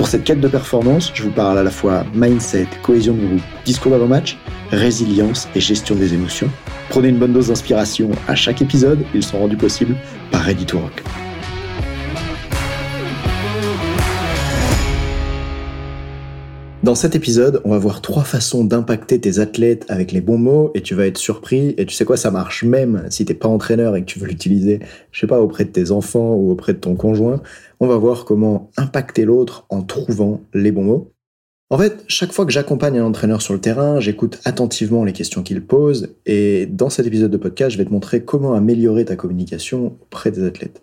Pour 0.00 0.08
cette 0.08 0.24
quête 0.24 0.40
de 0.40 0.48
performance, 0.48 1.12
je 1.12 1.24
vous 1.24 1.30
parle 1.30 1.58
à 1.58 1.62
la 1.62 1.70
fois 1.70 2.06
mindset, 2.14 2.66
cohésion 2.82 3.12
de 3.12 3.26
groupe, 3.26 3.42
discours 3.66 3.92
d'avant-match, 3.92 4.38
résilience 4.70 5.46
et 5.54 5.60
gestion 5.60 5.94
des 5.94 6.14
émotions. 6.14 6.48
Prenez 6.88 7.08
une 7.08 7.18
bonne 7.18 7.34
dose 7.34 7.48
d'inspiration 7.48 8.08
à 8.26 8.34
chaque 8.34 8.62
épisode, 8.62 9.04
ils 9.12 9.22
sont 9.22 9.38
rendus 9.38 9.58
possibles 9.58 9.94
par 10.30 10.40
Ready 10.40 10.64
to 10.64 10.78
Rock. 10.78 11.02
Dans 16.82 16.94
cet 16.94 17.14
épisode, 17.14 17.60
on 17.66 17.72
va 17.72 17.78
voir 17.78 18.00
trois 18.00 18.24
façons 18.24 18.64
d'impacter 18.64 19.20
tes 19.20 19.38
athlètes 19.38 19.84
avec 19.90 20.12
les 20.12 20.22
bons 20.22 20.38
mots 20.38 20.70
et 20.74 20.80
tu 20.80 20.94
vas 20.94 21.06
être 21.06 21.18
surpris. 21.18 21.74
Et 21.76 21.84
tu 21.84 21.94
sais 21.94 22.06
quoi, 22.06 22.16
ça 22.16 22.30
marche 22.30 22.64
même 22.64 23.04
si 23.10 23.26
t'es 23.26 23.34
pas 23.34 23.48
entraîneur 23.48 23.94
et 23.96 24.00
que 24.00 24.06
tu 24.06 24.18
veux 24.18 24.26
l'utiliser, 24.26 24.80
je 25.12 25.20
sais 25.20 25.26
pas, 25.26 25.40
auprès 25.42 25.64
de 25.64 25.68
tes 25.68 25.90
enfants 25.90 26.32
ou 26.32 26.50
auprès 26.50 26.72
de 26.72 26.78
ton 26.78 26.94
conjoint. 26.94 27.42
On 27.82 27.86
va 27.86 27.96
voir 27.96 28.26
comment 28.26 28.70
impacter 28.76 29.24
l'autre 29.24 29.64
en 29.70 29.82
trouvant 29.82 30.42
les 30.52 30.70
bons 30.70 30.84
mots. 30.84 31.12
En 31.70 31.78
fait, 31.78 32.04
chaque 32.08 32.32
fois 32.32 32.44
que 32.44 32.52
j'accompagne 32.52 32.98
un 32.98 33.04
entraîneur 33.04 33.40
sur 33.40 33.54
le 33.54 33.60
terrain, 33.60 34.00
j'écoute 34.00 34.38
attentivement 34.44 35.04
les 35.04 35.14
questions 35.14 35.42
qu'il 35.42 35.64
pose 35.64 36.14
et 36.26 36.66
dans 36.66 36.90
cet 36.90 37.06
épisode 37.06 37.30
de 37.30 37.36
podcast, 37.38 37.70
je 37.70 37.78
vais 37.78 37.84
te 37.84 37.92
montrer 37.92 38.22
comment 38.22 38.54
améliorer 38.54 39.04
ta 39.06 39.16
communication 39.16 39.96
auprès 40.02 40.30
des 40.30 40.44
athlètes. 40.44 40.82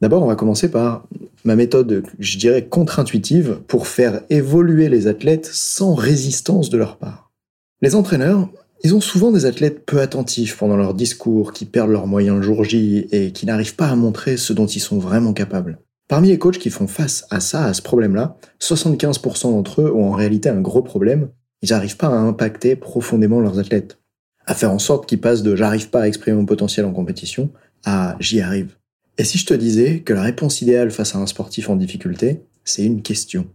D'abord, 0.00 0.22
on 0.22 0.26
va 0.26 0.36
commencer 0.36 0.70
par 0.70 1.08
ma 1.44 1.56
méthode, 1.56 2.04
je 2.18 2.38
dirais, 2.38 2.66
contre-intuitive 2.66 3.60
pour 3.66 3.88
faire 3.88 4.22
évoluer 4.30 4.88
les 4.88 5.08
athlètes 5.08 5.46
sans 5.46 5.94
résistance 5.94 6.70
de 6.70 6.78
leur 6.78 6.98
part. 6.98 7.32
Les 7.80 7.96
entraîneurs, 7.96 8.48
ils 8.84 8.94
ont 8.94 9.00
souvent 9.00 9.32
des 9.32 9.46
athlètes 9.46 9.86
peu 9.86 10.00
attentifs 10.00 10.56
pendant 10.56 10.76
leur 10.76 10.94
discours, 10.94 11.52
qui 11.52 11.64
perdent 11.64 11.90
leurs 11.90 12.06
moyens 12.06 12.36
le 12.36 12.42
jour 12.42 12.62
J 12.64 13.06
et 13.10 13.32
qui 13.32 13.46
n'arrivent 13.46 13.76
pas 13.76 13.88
à 13.88 13.96
montrer 13.96 14.36
ce 14.36 14.52
dont 14.52 14.66
ils 14.66 14.80
sont 14.80 14.98
vraiment 14.98 15.32
capables. 15.32 15.78
Parmi 16.08 16.28
les 16.28 16.38
coachs 16.38 16.58
qui 16.58 16.70
font 16.70 16.86
face 16.86 17.26
à 17.30 17.40
ça, 17.40 17.64
à 17.64 17.74
ce 17.74 17.82
problème-là, 17.82 18.36
75% 18.60 19.52
d'entre 19.52 19.82
eux 19.82 19.92
ont 19.92 20.12
en 20.12 20.16
réalité 20.16 20.48
un 20.48 20.60
gros 20.60 20.82
problème. 20.82 21.30
Ils 21.62 21.70
n'arrivent 21.70 21.96
pas 21.96 22.08
à 22.08 22.18
impacter 22.18 22.76
profondément 22.76 23.40
leurs 23.40 23.58
athlètes. 23.58 23.98
À 24.46 24.54
faire 24.54 24.72
en 24.72 24.78
sorte 24.78 25.06
qu'ils 25.06 25.20
passent 25.20 25.42
de 25.42 25.56
j'arrive 25.56 25.90
pas 25.90 26.02
à 26.02 26.08
exprimer 26.08 26.36
mon 26.36 26.46
potentiel 26.46 26.84
en 26.84 26.92
compétition 26.92 27.50
à 27.84 28.16
j'y 28.20 28.40
arrive. 28.40 28.76
Et 29.18 29.24
si 29.24 29.38
je 29.38 29.46
te 29.46 29.54
disais 29.54 30.00
que 30.00 30.12
la 30.12 30.22
réponse 30.22 30.62
idéale 30.62 30.90
face 30.90 31.14
à 31.14 31.18
un 31.18 31.26
sportif 31.26 31.68
en 31.68 31.76
difficulté, 31.76 32.42
c'est 32.64 32.84
une 32.84 33.02
question 33.02 33.46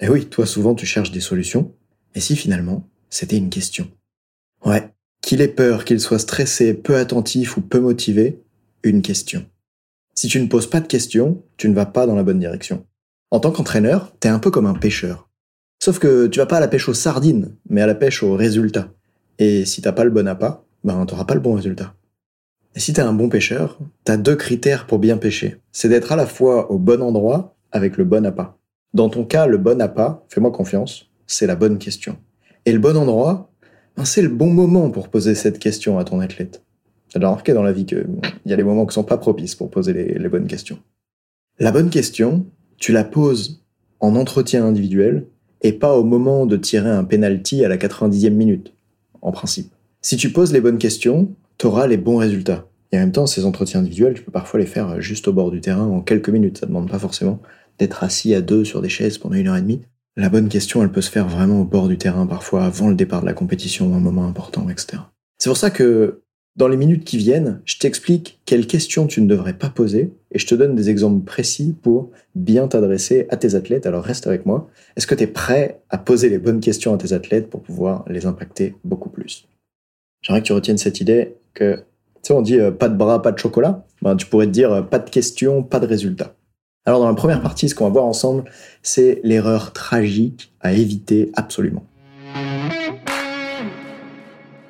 Eh 0.00 0.08
oui, 0.08 0.26
toi 0.26 0.46
souvent 0.46 0.74
tu 0.74 0.86
cherches 0.86 1.12
des 1.12 1.20
solutions, 1.20 1.72
et 2.14 2.20
si 2.20 2.36
finalement 2.36 2.88
c'était 3.08 3.36
une 3.36 3.50
question? 3.50 3.88
Ouais, 4.64 4.90
qu'il 5.20 5.40
ait 5.40 5.48
peur, 5.48 5.84
qu'il 5.84 6.00
soit 6.00 6.18
stressé, 6.18 6.74
peu 6.74 6.96
attentif 6.96 7.56
ou 7.56 7.60
peu 7.60 7.80
motivé, 7.80 8.42
une 8.82 9.02
question. 9.02 9.46
Si 10.14 10.28
tu 10.28 10.40
ne 10.40 10.46
poses 10.46 10.68
pas 10.68 10.80
de 10.80 10.86
questions, 10.86 11.42
tu 11.56 11.68
ne 11.68 11.74
vas 11.74 11.86
pas 11.86 12.06
dans 12.06 12.14
la 12.14 12.22
bonne 12.22 12.38
direction. 12.38 12.84
En 13.30 13.40
tant 13.40 13.50
qu'entraîneur, 13.50 14.12
t'es 14.20 14.28
un 14.28 14.38
peu 14.38 14.50
comme 14.50 14.66
un 14.66 14.74
pêcheur. 14.74 15.30
Sauf 15.82 15.98
que 15.98 16.26
tu 16.26 16.38
vas 16.38 16.46
pas 16.46 16.58
à 16.58 16.60
la 16.60 16.68
pêche 16.68 16.88
aux 16.88 16.94
sardines, 16.94 17.56
mais 17.68 17.80
à 17.80 17.86
la 17.86 17.94
pêche 17.94 18.22
au 18.22 18.34
résultat. 18.34 18.92
Et 19.38 19.64
si 19.64 19.80
t'as 19.80 19.92
pas 19.92 20.04
le 20.04 20.10
bon 20.10 20.28
appât, 20.28 20.64
ben 20.84 21.06
t'auras 21.06 21.24
pas 21.24 21.34
le 21.34 21.40
bon 21.40 21.54
résultat. 21.54 21.94
Et 22.74 22.80
si 22.80 22.92
t'es 22.92 23.02
un 23.02 23.12
bon 23.14 23.28
pêcheur, 23.28 23.78
t'as 24.04 24.16
deux 24.18 24.36
critères 24.36 24.86
pour 24.86 24.98
bien 24.98 25.16
pêcher. 25.16 25.56
C'est 25.72 25.88
d'être 25.88 26.12
à 26.12 26.16
la 26.16 26.26
fois 26.26 26.70
au 26.70 26.78
bon 26.78 27.02
endroit 27.02 27.56
avec 27.70 27.96
le 27.96 28.04
bon 28.04 28.24
appât. 28.26 28.58
Dans 28.94 29.08
ton 29.08 29.24
cas, 29.24 29.46
le 29.46 29.58
bon 29.58 29.80
appât, 29.80 30.24
fais-moi 30.28 30.52
confiance, 30.52 31.10
c'est 31.26 31.46
la 31.46 31.56
bonne 31.56 31.78
question. 31.78 32.18
Et 32.66 32.72
le 32.72 32.78
bon 32.78 32.96
endroit, 32.96 33.50
ben 33.96 34.04
c'est 34.04 34.22
le 34.22 34.28
bon 34.28 34.52
moment 34.52 34.90
pour 34.90 35.08
poser 35.08 35.34
cette 35.34 35.58
question 35.58 35.98
à 35.98 36.04
ton 36.04 36.20
athlète. 36.20 36.62
T'as 37.12 37.18
déjà 37.18 37.28
remarqué 37.28 37.52
dans 37.52 37.62
la 37.62 37.72
vie 37.72 37.84
qu'il 37.84 38.06
y 38.46 38.52
a 38.52 38.56
des 38.56 38.62
moments 38.62 38.86
qui 38.86 38.94
sont 38.94 39.04
pas 39.04 39.18
propices 39.18 39.54
pour 39.54 39.70
poser 39.70 39.92
les, 39.92 40.28
bonnes 40.28 40.46
questions. 40.46 40.78
La 41.58 41.70
bonne 41.70 41.90
question, 41.90 42.46
tu 42.78 42.92
la 42.92 43.04
poses 43.04 43.62
en 44.00 44.16
entretien 44.16 44.64
individuel 44.64 45.26
et 45.60 45.72
pas 45.72 45.94
au 45.94 46.04
moment 46.04 46.46
de 46.46 46.56
tirer 46.56 46.90
un 46.90 47.04
penalty 47.04 47.64
à 47.64 47.68
la 47.68 47.76
90e 47.76 48.30
minute, 48.30 48.72
en 49.20 49.30
principe. 49.30 49.72
Si 50.00 50.16
tu 50.16 50.32
poses 50.32 50.52
les 50.52 50.62
bonnes 50.62 50.78
questions, 50.78 51.30
tu 51.58 51.66
auras 51.66 51.86
les 51.86 51.98
bons 51.98 52.16
résultats. 52.16 52.66
Et 52.92 52.96
en 52.96 53.00
même 53.00 53.12
temps, 53.12 53.26
ces 53.26 53.44
entretiens 53.44 53.80
individuels, 53.80 54.14
tu 54.14 54.22
peux 54.22 54.32
parfois 54.32 54.60
les 54.60 54.66
faire 54.66 55.00
juste 55.00 55.28
au 55.28 55.32
bord 55.34 55.50
du 55.50 55.60
terrain 55.60 55.86
en 55.86 56.00
quelques 56.00 56.30
minutes. 56.30 56.58
Ça 56.58 56.66
ne 56.66 56.70
demande 56.70 56.90
pas 56.90 56.98
forcément 56.98 57.40
d'être 57.78 58.02
assis 58.04 58.34
à 58.34 58.40
deux 58.40 58.64
sur 58.64 58.80
des 58.80 58.88
chaises 58.88 59.18
pendant 59.18 59.34
une 59.34 59.48
heure 59.48 59.56
et 59.56 59.62
demie. 59.62 59.82
La 60.16 60.30
bonne 60.30 60.48
question, 60.48 60.82
elle 60.82 60.92
peut 60.92 61.00
se 61.00 61.10
faire 61.10 61.28
vraiment 61.28 61.60
au 61.60 61.64
bord 61.64 61.88
du 61.88 61.98
terrain, 61.98 62.26
parfois 62.26 62.64
avant 62.64 62.88
le 62.88 62.94
départ 62.94 63.20
de 63.20 63.26
la 63.26 63.32
compétition, 63.32 63.94
un 63.94 64.00
moment 64.00 64.26
important, 64.26 64.68
etc. 64.68 65.02
C'est 65.38 65.48
pour 65.48 65.56
ça 65.56 65.70
que 65.70 66.22
dans 66.56 66.68
les 66.68 66.76
minutes 66.76 67.04
qui 67.04 67.16
viennent, 67.16 67.62
je 67.64 67.78
t'explique 67.78 68.40
quelles 68.44 68.66
questions 68.66 69.06
tu 69.06 69.22
ne 69.22 69.26
devrais 69.26 69.54
pas 69.54 69.70
poser 69.70 70.12
et 70.32 70.38
je 70.38 70.46
te 70.46 70.54
donne 70.54 70.74
des 70.74 70.90
exemples 70.90 71.24
précis 71.24 71.74
pour 71.82 72.10
bien 72.34 72.68
t'adresser 72.68 73.26
à 73.30 73.36
tes 73.36 73.54
athlètes. 73.54 73.86
Alors 73.86 74.04
reste 74.04 74.26
avec 74.26 74.44
moi. 74.44 74.68
Est-ce 74.96 75.06
que 75.06 75.14
tu 75.14 75.24
es 75.24 75.26
prêt 75.26 75.80
à 75.88 75.96
poser 75.96 76.28
les 76.28 76.38
bonnes 76.38 76.60
questions 76.60 76.92
à 76.92 76.98
tes 76.98 77.14
athlètes 77.14 77.48
pour 77.48 77.62
pouvoir 77.62 78.04
les 78.08 78.26
impacter 78.26 78.74
beaucoup 78.84 79.08
plus? 79.08 79.48
J'aimerais 80.20 80.42
que 80.42 80.46
tu 80.46 80.52
retiennes 80.52 80.78
cette 80.78 81.00
idée 81.00 81.36
que, 81.54 81.76
tu 81.76 81.82
sais, 82.22 82.32
on 82.34 82.42
dit 82.42 82.60
euh, 82.60 82.70
pas 82.70 82.88
de 82.88 82.96
bras, 82.96 83.22
pas 83.22 83.32
de 83.32 83.38
chocolat. 83.38 83.84
Ben, 84.02 84.14
tu 84.14 84.26
pourrais 84.26 84.46
te 84.46 84.52
dire 84.52 84.72
euh, 84.72 84.82
pas 84.82 84.98
de 84.98 85.08
questions, 85.08 85.62
pas 85.62 85.80
de 85.80 85.86
résultats. 85.86 86.34
Alors, 86.84 87.00
dans 87.00 87.08
la 87.08 87.14
première 87.14 87.40
partie, 87.40 87.68
ce 87.68 87.74
qu'on 87.74 87.84
va 87.84 87.90
voir 87.90 88.04
ensemble, 88.04 88.44
c'est 88.82 89.20
l'erreur 89.24 89.72
tragique 89.72 90.52
à 90.60 90.72
éviter 90.72 91.30
absolument. 91.34 91.84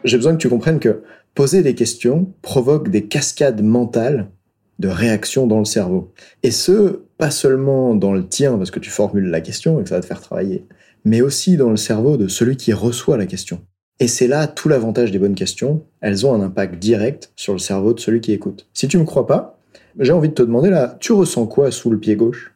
J'ai 0.04 0.16
besoin 0.16 0.32
que 0.32 0.38
tu 0.38 0.48
comprennes 0.48 0.80
que 0.80 1.02
poser 1.34 1.62
des 1.62 1.74
questions 1.74 2.32
provoque 2.42 2.90
des 2.90 3.06
cascades 3.06 3.62
mentales 3.62 4.30
de 4.78 4.88
réactions 4.88 5.46
dans 5.46 5.58
le 5.58 5.64
cerveau. 5.64 6.12
Et 6.42 6.50
ce, 6.50 7.02
pas 7.18 7.30
seulement 7.30 7.94
dans 7.94 8.12
le 8.12 8.26
tien, 8.26 8.56
parce 8.58 8.70
que 8.70 8.80
tu 8.80 8.90
formules 8.90 9.30
la 9.30 9.40
question 9.40 9.78
et 9.78 9.82
que 9.84 9.88
ça 9.88 9.96
va 9.96 10.00
te 10.00 10.06
faire 10.06 10.20
travailler, 10.20 10.66
mais 11.04 11.20
aussi 11.20 11.56
dans 11.56 11.70
le 11.70 11.76
cerveau 11.76 12.16
de 12.16 12.28
celui 12.28 12.56
qui 12.56 12.72
reçoit 12.72 13.16
la 13.16 13.26
question. 13.26 13.60
Et 14.00 14.08
c'est 14.08 14.26
là 14.26 14.48
tout 14.48 14.68
l'avantage 14.68 15.12
des 15.12 15.18
bonnes 15.18 15.34
questions. 15.34 15.84
Elles 16.00 16.26
ont 16.26 16.34
un 16.34 16.40
impact 16.40 16.76
direct 16.76 17.32
sur 17.36 17.52
le 17.52 17.58
cerveau 17.58 17.92
de 17.92 18.00
celui 18.00 18.20
qui 18.20 18.32
écoute. 18.32 18.66
Si 18.72 18.88
tu 18.88 18.98
me 18.98 19.04
crois 19.04 19.26
pas, 19.26 19.60
j'ai 19.98 20.12
envie 20.12 20.30
de 20.30 20.34
te 20.34 20.42
demander 20.42 20.70
là, 20.70 20.96
tu 20.98 21.12
ressens 21.12 21.46
quoi 21.46 21.70
sous 21.70 21.90
le 21.90 21.98
pied 21.98 22.16
gauche? 22.16 22.54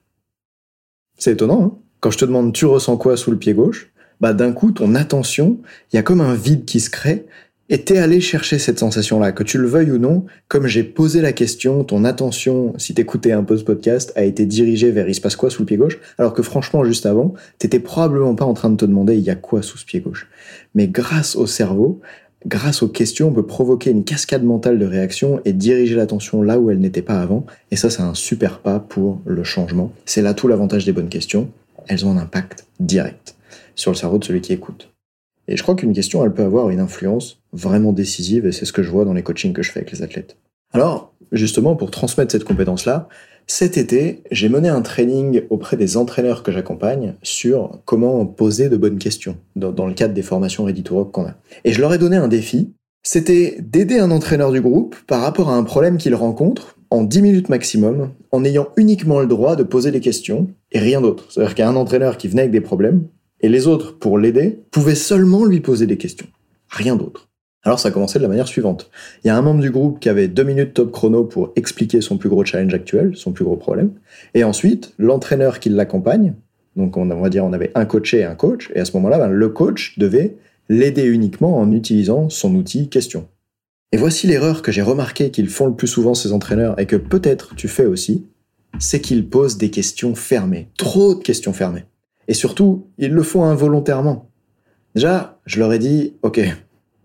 C'est 1.18 1.32
étonnant, 1.32 1.62
hein? 1.62 1.78
Quand 2.00 2.10
je 2.10 2.18
te 2.18 2.24
demande 2.24 2.52
tu 2.52 2.66
ressens 2.66 2.96
quoi 2.96 3.16
sous 3.16 3.30
le 3.30 3.38
pied 3.38 3.54
gauche, 3.54 3.92
bah 4.20 4.32
d'un 4.32 4.52
coup 4.52 4.72
ton 4.72 4.94
attention, 4.94 5.60
il 5.92 5.96
y 5.96 5.98
a 5.98 6.02
comme 6.02 6.20
un 6.20 6.34
vide 6.34 6.64
qui 6.64 6.80
se 6.80 6.90
crée 6.90 7.26
et 7.68 7.82
t'es 7.82 7.98
allé 7.98 8.20
chercher 8.20 8.58
cette 8.58 8.78
sensation-là, 8.78 9.32
que 9.32 9.42
tu 9.42 9.58
le 9.58 9.66
veuilles 9.66 9.90
ou 9.90 9.98
non, 9.98 10.24
comme 10.48 10.66
j'ai 10.66 10.84
posé 10.84 11.20
la 11.20 11.32
question, 11.32 11.82
ton 11.82 12.04
attention, 12.04 12.74
si 12.78 12.94
t'écoutais 12.94 13.32
un 13.32 13.42
peu 13.42 13.56
ce 13.56 13.64
podcast, 13.64 14.12
a 14.14 14.24
été 14.24 14.46
dirigée 14.46 14.90
vers 14.92 15.08
il 15.08 15.14
se 15.14 15.20
passe 15.20 15.36
quoi 15.36 15.50
sous 15.50 15.62
le 15.62 15.66
pied 15.66 15.76
gauche, 15.76 15.98
alors 16.18 16.32
que 16.32 16.42
franchement, 16.42 16.84
juste 16.84 17.06
avant, 17.06 17.34
t'étais 17.58 17.80
probablement 17.80 18.34
pas 18.34 18.44
en 18.44 18.54
train 18.54 18.70
de 18.70 18.76
te 18.76 18.84
demander 18.84 19.16
il 19.16 19.22
y 19.22 19.30
a 19.30 19.34
quoi 19.34 19.62
sous 19.62 19.78
ce 19.78 19.84
pied 19.84 20.00
gauche? 20.00 20.28
Mais 20.74 20.86
grâce 20.86 21.34
au 21.34 21.46
cerveau, 21.46 22.00
grâce 22.46 22.82
aux 22.82 22.88
questions, 22.88 23.28
on 23.28 23.32
peut 23.32 23.46
provoquer 23.46 23.90
une 23.90 24.04
cascade 24.04 24.44
mentale 24.44 24.78
de 24.78 24.86
réaction 24.86 25.40
et 25.44 25.52
diriger 25.52 25.96
l'attention 25.96 26.42
là 26.42 26.58
où 26.58 26.70
elle 26.70 26.78
n'était 26.78 27.02
pas 27.02 27.20
avant. 27.20 27.46
Et 27.70 27.76
ça, 27.76 27.90
c'est 27.90 28.02
un 28.02 28.14
super 28.14 28.60
pas 28.60 28.78
pour 28.78 29.20
le 29.26 29.42
changement. 29.42 29.92
C'est 30.04 30.22
là 30.22 30.34
tout 30.34 30.46
l'avantage 30.46 30.84
des 30.84 30.92
bonnes 30.92 31.08
questions. 31.08 31.50
Elles 31.88 32.06
ont 32.06 32.12
un 32.12 32.18
impact 32.18 32.66
direct 32.78 33.34
sur 33.74 33.90
le 33.90 33.96
cerveau 33.96 34.18
de 34.18 34.24
celui 34.24 34.40
qui 34.40 34.52
écoute. 34.52 34.95
Et 35.48 35.56
je 35.56 35.62
crois 35.62 35.74
qu'une 35.74 35.92
question, 35.92 36.24
elle 36.24 36.32
peut 36.32 36.42
avoir 36.42 36.70
une 36.70 36.80
influence 36.80 37.40
vraiment 37.52 37.92
décisive, 37.92 38.46
et 38.46 38.52
c'est 38.52 38.64
ce 38.64 38.72
que 38.72 38.82
je 38.82 38.90
vois 38.90 39.04
dans 39.04 39.12
les 39.12 39.22
coachings 39.22 39.52
que 39.52 39.62
je 39.62 39.70
fais 39.70 39.80
avec 39.80 39.92
les 39.92 40.02
athlètes. 40.02 40.36
Alors, 40.72 41.14
justement, 41.32 41.76
pour 41.76 41.90
transmettre 41.90 42.32
cette 42.32 42.44
compétence-là, 42.44 43.08
cet 43.46 43.78
été, 43.78 44.22
j'ai 44.32 44.48
mené 44.48 44.68
un 44.68 44.82
training 44.82 45.42
auprès 45.50 45.76
des 45.76 45.96
entraîneurs 45.96 46.42
que 46.42 46.50
j'accompagne 46.50 47.14
sur 47.22 47.78
comment 47.84 48.26
poser 48.26 48.68
de 48.68 48.76
bonnes 48.76 48.98
questions 48.98 49.36
dans, 49.54 49.86
le 49.86 49.94
cadre 49.94 50.14
des 50.14 50.22
formations 50.22 50.64
Ready 50.64 50.82
to 50.82 50.96
Rock 50.96 51.12
qu'on 51.12 51.26
a. 51.26 51.34
Et 51.64 51.72
je 51.72 51.80
leur 51.80 51.94
ai 51.94 51.98
donné 51.98 52.16
un 52.16 52.26
défi, 52.26 52.72
c'était 53.04 53.58
d'aider 53.60 54.00
un 54.00 54.10
entraîneur 54.10 54.50
du 54.50 54.60
groupe 54.60 54.96
par 55.06 55.22
rapport 55.22 55.48
à 55.48 55.54
un 55.54 55.62
problème 55.62 55.96
qu'il 55.96 56.14
rencontre 56.16 56.76
en 56.90 57.04
10 57.04 57.22
minutes 57.22 57.48
maximum, 57.48 58.10
en 58.32 58.44
ayant 58.44 58.68
uniquement 58.76 59.20
le 59.20 59.26
droit 59.26 59.54
de 59.54 59.62
poser 59.62 59.92
des 59.92 60.00
questions 60.00 60.48
et 60.72 60.80
rien 60.80 61.00
d'autre. 61.00 61.26
C'est-à-dire 61.30 61.54
qu'il 61.54 61.64
y 61.64 61.66
a 61.66 61.70
un 61.70 61.76
entraîneur 61.76 62.18
qui 62.18 62.26
venait 62.26 62.42
avec 62.42 62.52
des 62.52 62.60
problèmes, 62.60 63.06
et 63.40 63.48
les 63.48 63.66
autres, 63.66 63.98
pour 63.98 64.18
l'aider, 64.18 64.60
pouvaient 64.70 64.94
seulement 64.94 65.44
lui 65.44 65.60
poser 65.60 65.86
des 65.86 65.98
questions. 65.98 66.26
Rien 66.68 66.96
d'autre. 66.96 67.28
Alors 67.66 67.80
ça 67.80 67.88
a 67.88 67.90
commencé 67.90 68.18
de 68.18 68.22
la 68.22 68.28
manière 68.28 68.46
suivante. 68.46 68.90
Il 69.24 69.26
y 69.26 69.30
a 69.30 69.36
un 69.36 69.42
membre 69.42 69.60
du 69.60 69.72
groupe 69.72 69.98
qui 69.98 70.08
avait 70.08 70.28
deux 70.28 70.44
minutes 70.44 70.72
top 70.72 70.92
chrono 70.92 71.24
pour 71.24 71.52
expliquer 71.56 72.00
son 72.00 72.16
plus 72.16 72.28
gros 72.28 72.44
challenge 72.44 72.72
actuel, 72.72 73.16
son 73.16 73.32
plus 73.32 73.44
gros 73.44 73.56
problème. 73.56 73.90
Et 74.34 74.44
ensuite, 74.44 74.94
l'entraîneur 74.98 75.58
qui 75.58 75.68
l'accompagne 75.68 76.34
Donc 76.76 76.96
on 76.96 77.06
va 77.06 77.28
dire 77.28 77.44
on 77.44 77.52
avait 77.52 77.72
un 77.74 77.84
coaché 77.84 78.18
et 78.18 78.24
un 78.24 78.36
coach, 78.36 78.70
et 78.74 78.78
à 78.78 78.84
ce 78.84 78.92
moment-là, 78.92 79.18
ben, 79.18 79.30
le 79.30 79.48
coach 79.48 79.98
devait 79.98 80.36
l'aider 80.68 81.04
uniquement 81.06 81.58
en 81.58 81.72
utilisant 81.72 82.28
son 82.28 82.54
outil 82.54 82.88
question. 82.88 83.26
Et 83.90 83.96
voici 83.96 84.28
l'erreur 84.28 84.62
que 84.62 84.70
j'ai 84.70 84.82
remarqué 84.82 85.30
qu'ils 85.30 85.48
font 85.48 85.66
le 85.66 85.74
plus 85.74 85.88
souvent 85.88 86.14
ces 86.14 86.32
entraîneurs 86.32 86.78
et 86.78 86.86
que 86.86 86.96
peut-être 86.96 87.56
tu 87.56 87.66
fais 87.66 87.86
aussi, 87.86 88.26
c'est 88.78 89.00
qu'ils 89.00 89.28
posent 89.28 89.58
des 89.58 89.70
questions 89.70 90.14
fermées, 90.14 90.68
trop 90.76 91.14
de 91.14 91.22
questions 91.22 91.52
fermées. 91.52 91.84
Et 92.28 92.34
surtout, 92.34 92.86
ils 92.98 93.12
le 93.12 93.22
font 93.22 93.44
involontairement. 93.44 94.30
Déjà, 94.94 95.38
je 95.46 95.58
leur 95.58 95.72
ai 95.72 95.78
dit, 95.78 96.14
ok, 96.22 96.40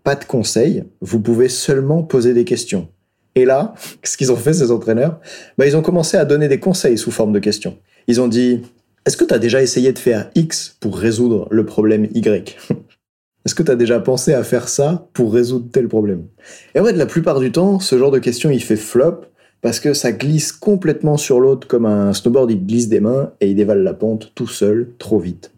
pas 0.02 0.14
de 0.14 0.24
conseils, 0.24 0.84
vous 1.00 1.20
pouvez 1.20 1.48
seulement 1.48 2.02
poser 2.02 2.34
des 2.34 2.44
questions. 2.44 2.88
Et 3.34 3.44
là, 3.44 3.74
ce 4.02 4.16
qu'ils 4.16 4.32
ont 4.32 4.36
fait 4.36 4.52
ces 4.52 4.70
entraîneurs? 4.70 5.20
Bah, 5.58 5.66
Ils 5.66 5.76
ont 5.76 5.82
commencé 5.82 6.16
à 6.16 6.24
donner 6.24 6.48
des 6.48 6.60
conseils 6.60 6.98
sous 6.98 7.10
forme 7.10 7.32
de 7.32 7.38
questions. 7.38 7.78
Ils 8.08 8.20
ont 8.20 8.28
dit, 8.28 8.62
est-ce 9.06 9.16
que 9.16 9.24
tu 9.24 9.34
as 9.34 9.38
déjà 9.38 9.62
essayé 9.62 9.92
de 9.92 9.98
faire 9.98 10.30
X 10.34 10.76
pour 10.80 10.96
résoudre 10.96 11.48
le 11.50 11.64
problème 11.66 12.08
Y? 12.14 12.56
Est-ce 13.44 13.56
que 13.56 13.64
tu 13.64 13.72
as 13.72 13.76
déjà 13.76 13.98
pensé 13.98 14.34
à 14.34 14.44
faire 14.44 14.68
ça 14.68 15.08
pour 15.14 15.34
résoudre 15.34 15.68
tel 15.72 15.88
problème? 15.88 16.26
Et 16.76 16.80
en 16.80 16.84
fait, 16.84 16.92
la 16.92 17.06
plupart 17.06 17.40
du 17.40 17.50
temps, 17.50 17.80
ce 17.80 17.98
genre 17.98 18.12
de 18.12 18.20
question, 18.20 18.50
il 18.50 18.62
fait 18.62 18.76
flop 18.76 19.22
parce 19.62 19.80
que 19.80 19.94
ça 19.94 20.12
glisse 20.12 20.52
complètement 20.52 21.16
sur 21.16 21.40
l'autre 21.40 21.66
comme 21.66 21.86
un 21.86 22.12
snowboard, 22.12 22.50
il 22.50 22.66
glisse 22.66 22.88
des 22.88 23.00
mains 23.00 23.30
et 23.40 23.48
il 23.48 23.56
dévale 23.56 23.82
la 23.82 23.94
pente 23.94 24.32
tout 24.34 24.48
seul, 24.48 24.90
trop 24.98 25.18
vite. 25.18 25.52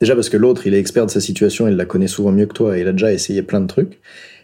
Déjà 0.00 0.14
parce 0.14 0.28
que 0.28 0.36
l'autre, 0.36 0.66
il 0.66 0.74
est 0.74 0.78
expert 0.78 1.06
de 1.06 1.10
sa 1.10 1.20
situation, 1.20 1.68
il 1.68 1.76
la 1.76 1.86
connaît 1.86 2.08
souvent 2.08 2.32
mieux 2.32 2.46
que 2.46 2.52
toi 2.52 2.76
et 2.76 2.82
il 2.82 2.88
a 2.88 2.92
déjà 2.92 3.12
essayé 3.12 3.42
plein 3.42 3.60
de 3.60 3.66
trucs. 3.66 4.00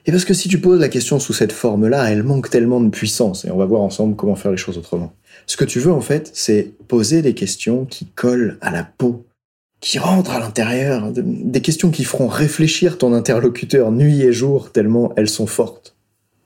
Et 0.06 0.12
parce 0.12 0.25
que 0.25 0.34
si 0.34 0.49
tu 0.49 0.58
poses 0.58 0.81
la 0.81 0.88
question 0.88 1.19
sous 1.19 1.32
cette 1.32 1.52
forme-là, 1.52 2.10
elle 2.10 2.22
manque 2.22 2.49
tellement 2.49 2.81
de 2.81 2.88
puissance 2.88 3.44
et 3.44 3.50
on 3.50 3.56
va 3.56 3.66
voir 3.66 3.82
ensemble 3.82 4.16
comment 4.16 4.34
faire 4.34 4.50
les 4.50 4.56
choses 4.56 4.78
autrement. 4.78 5.12
Ce 5.46 5.56
que 5.56 5.64
tu 5.64 5.78
veux 5.78 5.93
en 5.93 6.00
fait, 6.00 6.31
c'est 6.32 6.72
poser 6.88 7.22
des 7.22 7.34
questions 7.34 7.84
qui 7.84 8.06
collent 8.06 8.56
à 8.60 8.70
la 8.70 8.84
peau 8.84 9.26
qui 9.81 9.99
rentrent 9.99 10.31
à 10.31 10.38
l'intérieur, 10.38 11.10
des 11.12 11.60
questions 11.60 11.90
qui 11.90 12.04
feront 12.04 12.28
réfléchir 12.28 12.99
ton 12.99 13.12
interlocuteur 13.12 13.90
nuit 13.90 14.22
et 14.22 14.32
jour 14.32 14.70
tellement 14.70 15.12
elles 15.16 15.28
sont 15.28 15.49
fortes. 15.49 15.96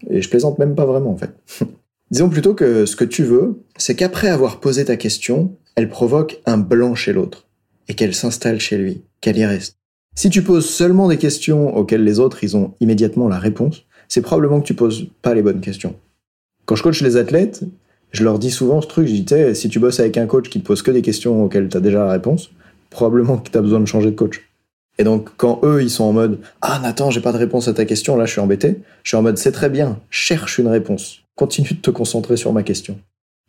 Et 0.09 0.23
je 0.23 0.31
plaisante 0.31 0.59
même 0.59 0.75
pas 0.75 0.87
vraiment 0.87 1.11
en 1.11 1.17
fait. 1.17 1.31
Disons 2.11 2.29
plutôt 2.29 2.55
que 2.55 2.87
ce 2.87 2.95
que 2.95 3.05
tu 3.05 3.25
veux, 3.25 3.63
c'est 3.77 3.97
qu'après 3.97 4.29
avoir 4.29 4.61
posé 4.61 4.85
ta 4.85 4.97
question, 4.97 5.57
elle 5.75 5.89
provoque 5.89 6.41
un 6.47 6.57
blanc 6.57 6.95
chez 6.95 7.13
l'autre 7.13 7.47
et 7.89 7.95
qu'elle 7.95 8.15
s'installe 8.15 8.61
chez 8.61 8.79
lui, 8.79 9.03
qu'elle 9.21 9.37
y 9.37 9.45
reste. 9.45 9.77
Si 10.15 10.31
tu 10.31 10.43
poses 10.43 10.69
seulement 10.69 11.09
des 11.09 11.19
questions 11.19 11.77
auxquelles 11.77 12.05
les 12.05 12.21
autres 12.21 12.45
ils 12.45 12.57
ont 12.57 12.75
immédiatement 12.81 13.29
la 13.29 13.39
réponse, 13.39 13.85
c'est 14.09 14.23
probablement 14.23 14.61
que 14.61 14.67
tu 14.67 14.75
poses 14.75 15.09
pas 15.21 15.35
les 15.35 15.43
bonnes 15.43 15.61
questions. 15.61 15.97
Quand 16.65 16.77
je 16.77 16.83
coach 16.83 17.03
les 17.03 17.17
athlètes, 17.17 17.65
je 18.13 18.23
leur 18.23 18.39
dis 18.39 18.53
souvent 18.53 18.81
ce 18.81 18.87
truc, 18.87 19.09
je 19.09 19.13
dis, 19.13 19.55
si 19.55 19.69
tu 19.69 19.81
bosses 19.81 20.01
avec 20.01 20.17
un 20.17 20.27
coach 20.27 20.49
qui 20.49 20.61
te 20.61 20.67
pose 20.67 20.83
que 20.83 20.93
des 20.93 21.03
questions 21.03 21.45
auxquelles 21.45 21.69
tu 21.69 21.77
as 21.77 21.81
déjà 21.81 22.05
la 22.05 22.13
réponse, 22.13 22.51
probablement 22.89 23.37
que 23.39 23.51
tu 23.51 23.59
as 23.59 23.63
besoin 23.63 23.81
de 23.81 23.85
changer 23.85 24.11
de 24.11 24.17
coach. 24.17 24.49
Et 24.99 25.05
donc, 25.05 25.29
quand 25.37 25.61
eux, 25.65 25.83
ils 25.83 25.91
sont 25.91 26.05
en 26.05 26.13
mode 26.13 26.39
Ah, 26.63 26.79
Nathan, 26.83 27.11
j'ai 27.11 27.21
pas 27.21 27.33
de 27.33 27.37
réponse 27.37 27.69
à 27.69 27.75
ta 27.75 27.85
question, 27.85 28.17
là, 28.17 28.25
je 28.25 28.33
suis 28.33 28.41
embêté, 28.41 28.81
je 29.03 29.11
suis 29.11 29.17
en 29.17 29.23
mode 29.23 29.39
C'est 29.39 29.53
très 29.53 29.69
bien, 29.69 29.99
cherche 30.09 30.59
une 30.59 30.69
réponse. 30.69 31.26
Continue 31.37 31.69
de 31.71 31.81
te 31.81 31.91
concentrer 31.91 32.37
sur 32.37 32.53
ma 32.53 32.63
question. 32.63 32.99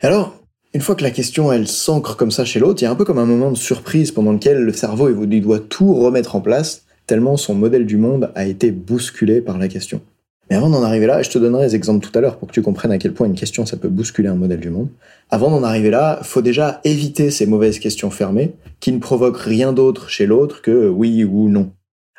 alors, 0.01 0.36
une 0.74 0.81
fois 0.81 0.95
que 0.95 1.04
la 1.04 1.12
question, 1.12 1.51
elle 1.51 1.68
s'ancre 1.68 2.18
comme 2.18 2.30
ça 2.30 2.44
chez 2.44 2.60
l'autre, 2.60 2.81
il 2.81 2.86
y 2.86 2.88
a 2.88 2.92
un 2.92 2.95
peu 2.95 3.06
comme 3.06 3.18
un 3.18 3.25
moment 3.25 3.50
de 3.50 3.57
surprise 3.57 4.12
pendant 4.12 4.34
lequel 4.34 4.60
le 4.60 4.74
cerveau, 4.74 5.10
il 5.10 5.42
doit 5.42 5.60
tout 5.60 5.94
remettre 5.94 6.36
en 6.36 6.42
place, 6.42 6.86
tellement 7.07 7.38
son 7.38 7.56
modèle 7.56 7.86
du 7.86 7.98
monde 7.98 8.31
a 8.36 8.45
été 8.45 8.72
bousculé 8.72 9.42
par 9.42 9.57
la 9.57 9.69
question. 9.69 10.01
Mais 10.50 10.56
avant 10.56 10.69
d'en 10.69 10.84
arriver 10.84 11.07
là, 11.07 11.22
je 11.24 11.30
te 11.30 11.38
donnerai 11.38 11.68
des 11.68 11.75
exemples 11.75 12.06
tout 12.06 12.18
à 12.18 12.22
l'heure 12.22 12.38
pour 12.38 12.50
que 12.50 12.54
tu 12.54 12.62
comprennes 12.62 12.92
à 12.92 12.98
quel 12.98 13.13
point 13.13 13.28
une 13.28 13.36
question 13.36 13.66
ça 13.66 13.78
peut 13.78 13.90
bousculer 13.90 14.30
un 14.30 14.36
modèle 14.36 14.60
du 14.60 14.69
monde. 14.69 14.90
Avant 15.30 15.50
d'en 15.50 15.63
arriver 15.63 15.90
là, 15.90 16.19
faut 16.24 16.42
déjà 16.42 16.80
éviter 16.83 17.31
ces 17.31 17.45
mauvaises 17.45 17.80
questions 17.80 18.12
fermées 18.12 18.54
qui 18.80 18.92
ne 18.92 19.00
provoquent 19.00 19.38
rien 19.40 19.74
d'autre 19.74 20.10
chez 20.10 20.25
l'autre 20.25 20.62
que 20.62 20.88
oui 20.88 21.24
ou 21.24 21.50
non. 21.50 21.72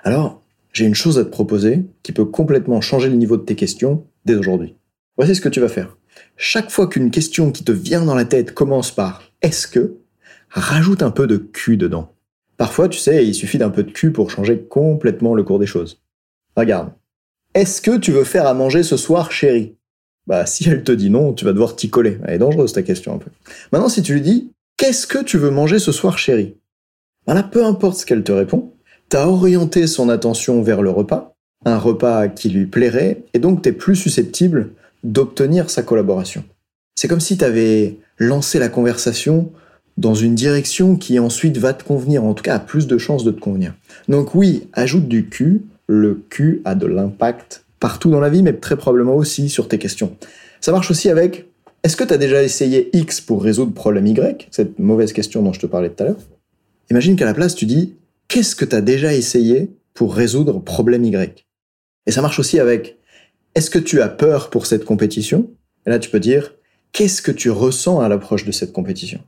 Alors, 0.04 0.40
j'ai 0.72 0.84
une 0.84 0.94
chose 0.94 1.18
à 1.18 1.24
te 1.24 1.30
proposer 1.30 1.84
qui 2.02 2.12
peut 2.12 2.24
complètement 2.24 2.80
changer 2.80 3.08
le 3.08 3.16
niveau 3.16 3.36
de 3.36 3.42
tes 3.42 3.56
questions 3.56 4.04
dès 4.24 4.34
aujourd'hui. 4.34 4.74
Voici 5.18 5.34
ce 5.34 5.40
que 5.40 5.48
tu 5.48 5.58
vas 5.58 5.68
faire. 5.68 5.96
Chaque 6.36 6.70
fois 6.70 6.86
qu'une 6.86 7.10
question 7.10 7.50
qui 7.50 7.64
te 7.64 7.72
vient 7.72 8.04
dans 8.04 8.14
la 8.14 8.24
tête 8.24 8.54
commence 8.54 8.92
par 8.92 9.24
est-ce 9.42 9.66
que, 9.66 9.96
rajoute 10.48 11.02
un 11.02 11.10
peu 11.10 11.26
de 11.26 11.36
cul 11.36 11.76
dedans. 11.76 12.14
Parfois, 12.56 12.88
tu 12.88 12.98
sais, 12.98 13.26
il 13.26 13.34
suffit 13.34 13.58
d'un 13.58 13.70
peu 13.70 13.82
de 13.82 13.90
cul 13.90 14.12
pour 14.12 14.30
changer 14.30 14.60
complètement 14.60 15.34
le 15.34 15.42
cours 15.42 15.58
des 15.58 15.66
choses. 15.66 16.00
Regarde, 16.56 16.92
est-ce 17.54 17.82
que 17.82 17.98
tu 17.98 18.12
veux 18.12 18.22
faire 18.22 18.46
à 18.46 18.54
manger 18.54 18.84
ce 18.84 18.96
soir, 18.96 19.32
chérie? 19.32 19.74
Bah, 20.28 20.46
si 20.46 20.68
elle 20.68 20.84
te 20.84 20.92
dit 20.92 21.10
non, 21.10 21.32
tu 21.32 21.44
vas 21.44 21.52
devoir 21.52 21.74
t'y 21.74 21.90
coller. 21.90 22.18
Elle 22.24 22.34
est 22.34 22.38
dangereuse 22.38 22.72
ta 22.72 22.82
question 22.82 23.14
un 23.14 23.18
peu. 23.18 23.30
Maintenant, 23.72 23.88
si 23.88 24.02
tu 24.02 24.14
lui 24.14 24.20
dis 24.20 24.52
Qu'est-ce 24.76 25.08
que 25.08 25.24
tu 25.24 25.38
veux 25.38 25.50
manger 25.50 25.80
ce 25.80 25.90
soir, 25.90 26.16
chérie? 26.16 26.56
Ben 27.26 27.34
là, 27.34 27.42
peu 27.42 27.64
importe 27.64 27.98
ce 27.98 28.06
qu'elle 28.06 28.22
te 28.22 28.30
répond, 28.30 28.72
t'as 29.08 29.26
orienté 29.26 29.88
son 29.88 30.08
attention 30.08 30.62
vers 30.62 30.80
le 30.80 30.90
repas, 30.90 31.34
un 31.64 31.78
repas 31.78 32.28
qui 32.28 32.48
lui 32.50 32.66
plairait, 32.66 33.24
et 33.34 33.40
donc 33.40 33.62
t'es 33.62 33.72
plus 33.72 33.96
susceptible 33.96 34.70
d'obtenir 35.04 35.70
sa 35.70 35.82
collaboration. 35.82 36.44
C'est 36.94 37.08
comme 37.08 37.20
si 37.20 37.38
t'avais 37.38 37.96
lancé 38.18 38.58
la 38.58 38.68
conversation 38.68 39.52
dans 39.96 40.14
une 40.14 40.34
direction 40.34 40.96
qui 40.96 41.18
ensuite 41.18 41.58
va 41.58 41.74
te 41.74 41.84
convenir, 41.84 42.24
en 42.24 42.34
tout 42.34 42.42
cas 42.42 42.54
a 42.54 42.60
plus 42.60 42.86
de 42.86 42.98
chances 42.98 43.24
de 43.24 43.30
te 43.30 43.40
convenir. 43.40 43.74
Donc 44.08 44.34
oui, 44.34 44.68
ajoute 44.72 45.08
du 45.08 45.28
cul, 45.28 45.62
le 45.88 46.22
Q 46.30 46.62
a 46.64 46.74
de 46.74 46.86
l'impact 46.86 47.64
partout 47.80 48.10
dans 48.10 48.20
la 48.20 48.30
vie, 48.30 48.42
mais 48.42 48.52
très 48.52 48.76
probablement 48.76 49.16
aussi 49.16 49.48
sur 49.48 49.68
tes 49.68 49.78
questions. 49.78 50.16
Ça 50.60 50.72
marche 50.72 50.90
aussi 50.90 51.08
avec 51.08 51.46
est-ce 51.84 51.96
que 51.96 52.04
tu 52.04 52.12
as 52.12 52.18
déjà 52.18 52.42
essayé 52.42 52.90
X 52.96 53.20
pour 53.20 53.42
résoudre 53.42 53.72
problème 53.72 54.06
Y 54.06 54.48
Cette 54.50 54.78
mauvaise 54.78 55.12
question 55.12 55.42
dont 55.42 55.52
je 55.52 55.60
te 55.60 55.66
parlais 55.66 55.90
tout 55.90 56.02
à 56.02 56.06
l'heure? 56.06 56.18
Imagine 56.90 57.16
qu'à 57.16 57.24
la 57.24 57.34
place, 57.34 57.54
tu 57.54 57.66
dis 57.66 57.94
qu'est-ce 58.26 58.56
que 58.56 58.64
tu 58.64 58.74
as 58.74 58.80
déjà 58.80 59.14
essayé 59.14 59.70
pour 59.94 60.14
résoudre 60.14 60.58
problème 60.58 61.04
Y? 61.04 61.46
Et 62.06 62.10
ça 62.10 62.22
marche 62.22 62.38
aussi 62.38 62.58
avec 62.58 62.97
est-ce 63.58 63.70
que 63.70 63.80
tu 63.80 64.00
as 64.00 64.08
peur 64.08 64.50
pour 64.50 64.66
cette 64.66 64.84
compétition? 64.84 65.50
Et 65.84 65.90
là, 65.90 65.98
tu 65.98 66.10
peux 66.10 66.20
dire 66.20 66.54
qu'est-ce 66.92 67.20
que 67.20 67.32
tu 67.32 67.50
ressens 67.50 67.98
à 67.98 68.08
l'approche 68.08 68.44
de 68.44 68.52
cette 68.52 68.72
compétition? 68.72 69.18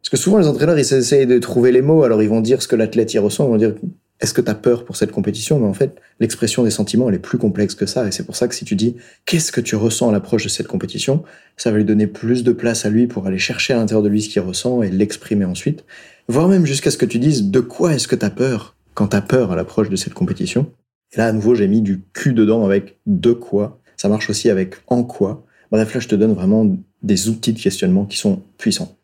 Parce 0.00 0.10
que 0.10 0.16
souvent, 0.16 0.38
les 0.38 0.48
entraîneurs, 0.48 0.76
ils 0.76 0.92
essayent 0.92 1.28
de 1.28 1.38
trouver 1.38 1.70
les 1.70 1.80
mots, 1.80 2.02
alors 2.02 2.24
ils 2.24 2.28
vont 2.28 2.40
dire 2.40 2.60
ce 2.60 2.66
que 2.66 2.74
l'athlète 2.74 3.14
y 3.14 3.20
ressent, 3.20 3.44
ils 3.44 3.50
vont 3.50 3.56
dire 3.58 3.76
est-ce 4.18 4.34
que 4.34 4.40
tu 4.40 4.50
as 4.50 4.56
peur 4.56 4.84
pour 4.84 4.96
cette 4.96 5.12
compétition? 5.12 5.60
Mais 5.60 5.68
en 5.68 5.74
fait, 5.74 5.94
l'expression 6.18 6.64
des 6.64 6.72
sentiments, 6.72 7.08
elle 7.08 7.14
est 7.14 7.20
plus 7.20 7.38
complexe 7.38 7.76
que 7.76 7.86
ça. 7.86 8.04
Et 8.08 8.10
c'est 8.10 8.26
pour 8.26 8.34
ça 8.34 8.48
que 8.48 8.54
si 8.56 8.64
tu 8.64 8.74
dis 8.74 8.96
qu'est-ce 9.26 9.52
que 9.52 9.60
tu 9.60 9.76
ressens 9.76 10.08
à 10.08 10.12
l'approche 10.12 10.42
de 10.42 10.48
cette 10.48 10.66
compétition, 10.66 11.22
ça 11.56 11.70
va 11.70 11.76
lui 11.76 11.84
donner 11.84 12.08
plus 12.08 12.42
de 12.42 12.50
place 12.50 12.84
à 12.84 12.90
lui 12.90 13.06
pour 13.06 13.28
aller 13.28 13.38
chercher 13.38 13.74
à 13.74 13.76
l'intérieur 13.76 14.02
de 14.02 14.08
lui 14.08 14.22
ce 14.22 14.28
qu'il 14.28 14.42
ressent 14.42 14.82
et 14.82 14.90
l'exprimer 14.90 15.44
ensuite. 15.44 15.84
Voire 16.26 16.48
même 16.48 16.66
jusqu'à 16.66 16.90
ce 16.90 16.98
que 16.98 17.06
tu 17.06 17.20
dises 17.20 17.44
de 17.44 17.60
quoi 17.60 17.94
est-ce 17.94 18.08
que 18.08 18.16
tu 18.16 18.26
as 18.26 18.30
peur? 18.30 18.74
Quand 18.94 19.06
tu 19.06 19.16
as 19.16 19.22
peur 19.22 19.52
à 19.52 19.56
l'approche 19.56 19.88
de 19.88 19.94
cette 19.94 20.14
compétition? 20.14 20.72
Et 21.12 21.18
là, 21.18 21.26
à 21.26 21.32
nouveau, 21.32 21.54
j'ai 21.54 21.68
mis 21.68 21.82
du 21.82 22.02
cul 22.12 22.32
dedans 22.32 22.64
avec 22.64 22.98
de 23.06 23.32
quoi. 23.32 23.80
Ça 23.96 24.08
marche 24.08 24.30
aussi 24.30 24.50
avec 24.50 24.76
en 24.86 25.04
quoi. 25.04 25.44
Bref, 25.70 25.94
là, 25.94 26.00
je 26.00 26.08
te 26.08 26.14
donne 26.14 26.32
vraiment 26.32 26.76
des 27.02 27.28
outils 27.28 27.52
de 27.52 27.60
questionnement 27.60 28.04
qui 28.04 28.18
sont 28.18 28.42
puissants. 28.58 28.96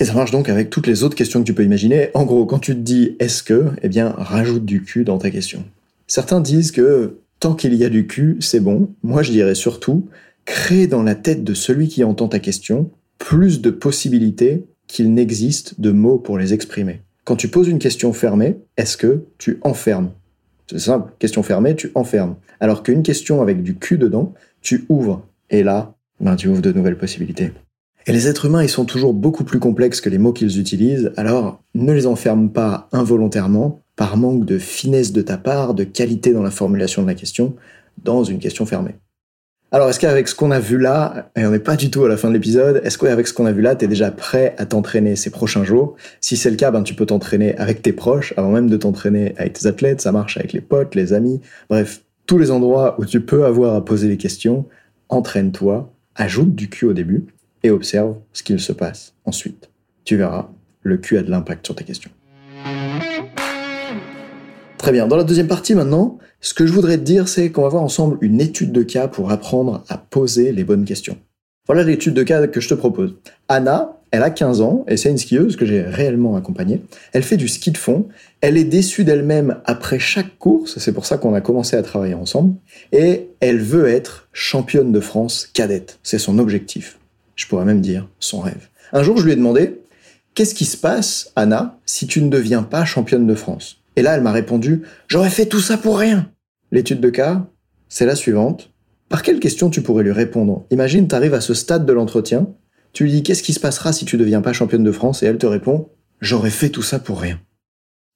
Et 0.00 0.04
ça 0.04 0.14
marche 0.14 0.32
donc 0.32 0.48
avec 0.48 0.70
toutes 0.70 0.86
les 0.86 1.04
autres 1.04 1.14
questions 1.14 1.40
que 1.40 1.46
tu 1.46 1.54
peux 1.54 1.64
imaginer. 1.64 2.10
En 2.14 2.24
gros, 2.24 2.46
quand 2.46 2.58
tu 2.58 2.74
te 2.74 2.80
dis 2.80 3.16
est-ce 3.20 3.42
que, 3.42 3.66
eh 3.82 3.88
bien, 3.88 4.14
rajoute 4.16 4.64
du 4.64 4.82
cul 4.82 5.04
dans 5.04 5.18
ta 5.18 5.30
question. 5.30 5.64
Certains 6.06 6.40
disent 6.40 6.72
que 6.72 7.18
tant 7.40 7.54
qu'il 7.54 7.74
y 7.74 7.84
a 7.84 7.88
du 7.88 8.06
cul, 8.06 8.36
c'est 8.40 8.60
bon. 8.60 8.90
Moi, 9.02 9.22
je 9.22 9.30
dirais 9.30 9.54
surtout, 9.54 10.08
crée 10.44 10.86
dans 10.86 11.02
la 11.02 11.14
tête 11.14 11.44
de 11.44 11.54
celui 11.54 11.88
qui 11.88 12.02
entend 12.04 12.28
ta 12.28 12.40
question 12.40 12.90
plus 13.18 13.60
de 13.60 13.70
possibilités 13.70 14.64
qu'il 14.88 15.14
n'existe 15.14 15.80
de 15.80 15.92
mots 15.92 16.18
pour 16.18 16.38
les 16.38 16.52
exprimer. 16.52 17.00
Quand 17.24 17.36
tu 17.36 17.48
poses 17.48 17.68
une 17.68 17.78
question 17.78 18.12
fermée, 18.12 18.56
est-ce 18.76 18.96
que 18.96 19.24
tu 19.38 19.58
enfermes 19.62 20.10
C'est 20.70 20.78
simple, 20.78 21.12
question 21.18 21.42
fermée, 21.42 21.76
tu 21.76 21.90
enfermes. 21.94 22.36
Alors 22.60 22.82
qu'une 22.82 23.02
question 23.02 23.42
avec 23.42 23.62
du 23.62 23.76
cul 23.76 23.98
dedans, 23.98 24.32
tu 24.62 24.86
ouvres. 24.88 25.26
Et 25.50 25.62
là, 25.62 25.94
ben, 26.20 26.36
tu 26.36 26.48
ouvres 26.48 26.62
de 26.62 26.72
nouvelles 26.72 26.98
possibilités. 26.98 27.52
Et 28.06 28.12
les 28.12 28.28
êtres 28.28 28.46
humains, 28.46 28.62
ils 28.62 28.68
sont 28.68 28.84
toujours 28.84 29.14
beaucoup 29.14 29.44
plus 29.44 29.58
complexes 29.58 30.00
que 30.00 30.10
les 30.10 30.18
mots 30.18 30.32
qu'ils 30.32 30.58
utilisent, 30.58 31.12
alors 31.16 31.62
ne 31.74 31.92
les 31.92 32.06
enferme 32.06 32.50
pas 32.50 32.88
involontairement, 32.92 33.80
par 33.96 34.16
manque 34.16 34.44
de 34.44 34.58
finesse 34.58 35.12
de 35.12 35.22
ta 35.22 35.38
part, 35.38 35.74
de 35.74 35.84
qualité 35.84 36.32
dans 36.32 36.42
la 36.42 36.50
formulation 36.50 37.02
de 37.02 37.06
la 37.06 37.14
question, 37.14 37.54
dans 38.02 38.24
une 38.24 38.38
question 38.38 38.66
fermée. 38.66 38.96
Alors, 39.72 39.90
est-ce 39.90 39.98
qu'avec 39.98 40.28
ce 40.28 40.36
qu'on 40.36 40.52
a 40.52 40.60
vu 40.60 40.78
là, 40.78 41.30
et 41.34 41.44
on 41.44 41.50
n'est 41.50 41.58
pas 41.58 41.74
du 41.74 41.90
tout 41.90 42.04
à 42.04 42.08
la 42.08 42.16
fin 42.16 42.28
de 42.28 42.34
l'épisode, 42.34 42.80
est-ce 42.84 42.96
qu'avec 42.96 43.26
ce 43.26 43.34
qu'on 43.34 43.46
a 43.46 43.52
vu 43.52 43.60
là, 43.60 43.74
tu 43.74 43.84
es 43.84 43.88
déjà 43.88 44.12
prêt 44.12 44.54
à 44.56 44.66
t'entraîner 44.66 45.16
ces 45.16 45.30
prochains 45.30 45.64
jours? 45.64 45.96
Si 46.20 46.36
c'est 46.36 46.50
le 46.50 46.56
cas, 46.56 46.70
ben, 46.70 46.84
tu 46.84 46.94
peux 46.94 47.06
t'entraîner 47.06 47.56
avec 47.56 47.82
tes 47.82 47.92
proches, 47.92 48.34
avant 48.36 48.50
même 48.50 48.70
de 48.70 48.76
t'entraîner 48.76 49.34
avec 49.36 49.54
tes 49.54 49.66
athlètes, 49.66 50.00
ça 50.00 50.12
marche 50.12 50.36
avec 50.36 50.52
les 50.52 50.60
potes, 50.60 50.94
les 50.94 51.12
amis, 51.12 51.40
bref, 51.68 52.02
tous 52.26 52.38
les 52.38 52.52
endroits 52.52 52.94
où 53.00 53.04
tu 53.04 53.20
peux 53.20 53.44
avoir 53.44 53.74
à 53.74 53.84
poser 53.84 54.06
les 54.06 54.16
questions, 54.16 54.66
entraîne-toi, 55.08 55.92
ajoute 56.14 56.54
du 56.54 56.68
cul 56.68 56.86
au 56.86 56.92
début, 56.92 57.26
et 57.64 57.70
observe 57.70 58.16
ce 58.32 58.44
qu'il 58.44 58.60
se 58.60 58.72
passe 58.72 59.14
ensuite. 59.24 59.70
Tu 60.04 60.16
verras, 60.16 60.50
le 60.82 60.98
Q 60.98 61.18
a 61.18 61.22
de 61.22 61.30
l'impact 61.30 61.66
sur 61.66 61.74
tes 61.74 61.84
questions. 61.84 62.10
Très 64.84 64.92
bien, 64.92 65.06
dans 65.06 65.16
la 65.16 65.24
deuxième 65.24 65.48
partie 65.48 65.74
maintenant, 65.74 66.18
ce 66.42 66.52
que 66.52 66.66
je 66.66 66.72
voudrais 66.74 66.98
te 66.98 67.02
dire, 67.04 67.26
c'est 67.26 67.50
qu'on 67.50 67.62
va 67.62 67.70
voir 67.70 67.82
ensemble 67.82 68.18
une 68.20 68.38
étude 68.38 68.70
de 68.70 68.82
cas 68.82 69.08
pour 69.08 69.30
apprendre 69.30 69.82
à 69.88 69.96
poser 69.96 70.52
les 70.52 70.62
bonnes 70.62 70.84
questions. 70.84 71.16
Voilà 71.66 71.84
l'étude 71.84 72.12
de 72.12 72.22
cas 72.22 72.46
que 72.48 72.60
je 72.60 72.68
te 72.68 72.74
propose. 72.74 73.14
Anna, 73.48 73.96
Elle 74.10 74.22
a 74.22 74.28
15 74.28 74.60
ans 74.60 74.84
et 74.86 74.98
c'est 74.98 75.08
une 75.08 75.16
skieuse 75.16 75.56
que 75.56 75.64
j'ai 75.64 75.80
réellement 75.80 76.36
accompagnée. 76.36 76.82
Elle 77.14 77.22
fait 77.22 77.38
du 77.38 77.48
ski 77.48 77.70
de 77.70 77.78
fond. 77.78 78.08
Elle 78.42 78.58
est 78.58 78.64
déçue 78.64 79.04
d'elle-même 79.04 79.56
après 79.64 79.98
chaque 79.98 80.36
course. 80.38 80.78
C'est 80.78 80.92
pour 80.92 81.06
ça 81.06 81.16
qu'on 81.16 81.32
a 81.32 81.40
commencé 81.40 81.78
à 81.78 81.82
travailler 81.82 82.12
ensemble. 82.12 82.54
Et 82.92 83.30
elle 83.40 83.60
veut 83.60 83.88
être 83.88 84.28
championne 84.34 84.92
de 84.92 85.00
France 85.00 85.48
cadette. 85.54 85.98
C'est 86.02 86.18
son 86.18 86.38
objectif. 86.38 86.98
Je 87.36 87.46
pourrais 87.46 87.64
même 87.64 87.80
dire 87.80 88.06
son 88.20 88.40
rêve. 88.40 88.68
Un 88.92 89.02
jour, 89.02 89.16
je 89.16 89.24
lui 89.24 89.32
ai 89.32 89.36
demandé 89.36 89.80
Qu'est-ce 90.34 90.54
qui 90.54 90.66
se 90.66 90.76
passe, 90.76 91.32
Anna, 91.36 91.78
si 91.86 92.06
tu 92.06 92.20
ne 92.20 92.28
deviens 92.28 92.64
pas 92.64 92.84
championne 92.84 93.26
de 93.26 93.34
France? 93.34 93.78
Et 93.96 94.02
là, 94.02 94.14
elle 94.14 94.22
m'a 94.22 94.32
répondu 94.32 94.82
J'aurais 95.08 95.30
fait 95.30 95.46
tout 95.46 95.60
ça 95.60 95.76
pour 95.76 95.98
rien. 95.98 96.30
L'étude 96.72 97.00
de 97.00 97.10
cas, 97.10 97.46
c'est 97.88 98.06
la 98.06 98.16
suivante. 98.16 98.70
Par 99.08 99.22
quelle 99.22 99.40
question 99.40 99.70
tu 99.70 99.82
pourrais 99.82 100.02
lui 100.02 100.12
répondre? 100.12 100.64
Imagine, 100.70 101.06
tu 101.06 101.14
arrives 101.14 101.34
à 101.34 101.40
ce 101.40 101.54
stade 101.54 101.86
de 101.86 101.92
l'entretien, 101.92 102.48
tu 102.92 103.04
lui 103.04 103.12
dis 103.12 103.22
Qu'est-ce 103.22 103.42
qui 103.42 103.52
se 103.52 103.60
passera 103.60 103.92
si 103.92 104.04
tu 104.04 104.16
ne 104.16 104.20
deviens 104.20 104.40
pas 104.40 104.52
championne 104.52 104.84
de 104.84 104.92
France? 104.92 105.22
Et 105.22 105.26
elle 105.26 105.38
te 105.38 105.46
répond 105.46 105.88
J'aurais 106.20 106.50
fait 106.50 106.70
tout 106.70 106.82
ça 106.82 106.98
pour 106.98 107.20
rien. 107.20 107.38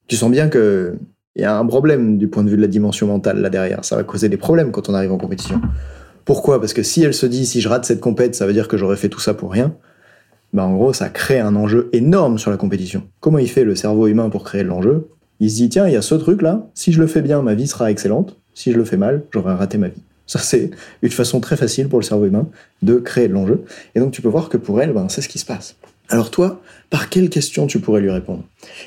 Tu 0.06 0.16
sens 0.16 0.30
bien 0.30 0.49
que 0.49 0.99
il 1.37 1.42
y 1.42 1.44
a 1.44 1.56
un 1.56 1.66
problème 1.66 2.18
du 2.18 2.26
point 2.26 2.42
de 2.42 2.50
vue 2.50 2.56
de 2.56 2.62
la 2.62 2.68
dimension 2.68 3.06
mentale 3.06 3.40
là 3.40 3.50
derrière. 3.50 3.85
Ça 3.85 3.94
va 3.94 4.02
causer 4.02 4.28
des 4.28 4.37
problèmes 4.37 4.73
quand 4.73 4.88
on 4.88 4.94
arrive 4.94 5.12
en 5.12 5.18
compétition. 5.18 5.61
Pourquoi? 6.25 6.61
Parce 6.61 6.73
que 6.73 6.82
si 6.82 7.02
elle 7.02 7.14
se 7.14 7.26
dit 7.26 7.47
si 7.47 7.61
je 7.61 7.68
rate 7.68 7.85
cette 7.85 8.00
compète, 8.00 8.35
ça 8.35 8.47
veut 8.47 8.52
dire 8.52 8.66
que 8.66 8.76
j'aurais 8.76 8.97
fait 8.97 9.08
tout 9.08 9.20
ça 9.20 9.35
pour 9.35 9.52
rien 9.52 9.76
bah 10.52 10.64
en 10.64 10.75
gros, 10.75 10.92
ça 10.92 11.08
crée 11.11 11.40
un 11.40 11.56
enjeu 11.56 11.90
énorme 11.92 12.38
sur 12.38 12.50
la 12.50 12.56
compétition. 12.56 13.02
Comment 13.20 13.38
il 13.38 13.50
fait 13.50 13.64
le 13.64 13.75
cerveau 13.75 14.06
humain 14.06 14.30
pour 14.30 14.44
créer 14.44 14.64
l'enjeu? 14.64 15.08
Il 15.40 15.50
se 15.50 15.57
dit, 15.57 15.68
tiens, 15.68 15.87
il 15.87 15.92
y 15.92 15.97
a 15.97 16.02
ce 16.02 16.14
truc-là, 16.14 16.66
si 16.75 16.92
je 16.92 17.00
le 17.00 17.07
fais 17.07 17.23
bien, 17.23 17.42
ma 17.42 17.54
vie 17.54 17.66
sera 17.66 17.90
excellente, 17.90 18.37
si 18.54 18.73
je 18.73 18.76
le 18.76 18.85
fais 18.85 18.97
mal, 18.97 19.23
j'aurai 19.33 19.54
raté 19.54 19.78
ma 19.78 19.88
vie. 19.88 20.02
Ça, 20.26 20.38
c'est 20.38 20.71
une 21.00 21.11
façon 21.11 21.40
très 21.40 21.57
facile 21.57 21.88
pour 21.88 21.99
le 21.99 22.04
cerveau 22.04 22.26
humain 22.26 22.49
de 22.83 22.97
créer 22.97 23.28
de 23.28 23.33
l'enjeu. 23.33 23.64
Et 23.95 24.00
donc, 24.00 24.12
tu 24.12 24.21
peux 24.21 24.28
voir 24.28 24.49
que 24.49 24.57
pour 24.57 24.83
elle, 24.83 24.92
ben, 24.92 25.09
c'est 25.09 25.23
ce 25.23 25.28
qui 25.28 25.38
se 25.38 25.47
passe. 25.47 25.76
Alors 26.11 26.30
toi, 26.30 26.61
par 26.90 27.09
quelle 27.09 27.30
question 27.30 27.66
tu 27.66 27.80
pourrais 27.80 28.00
lui 28.00 28.11
répondre? 28.11 28.42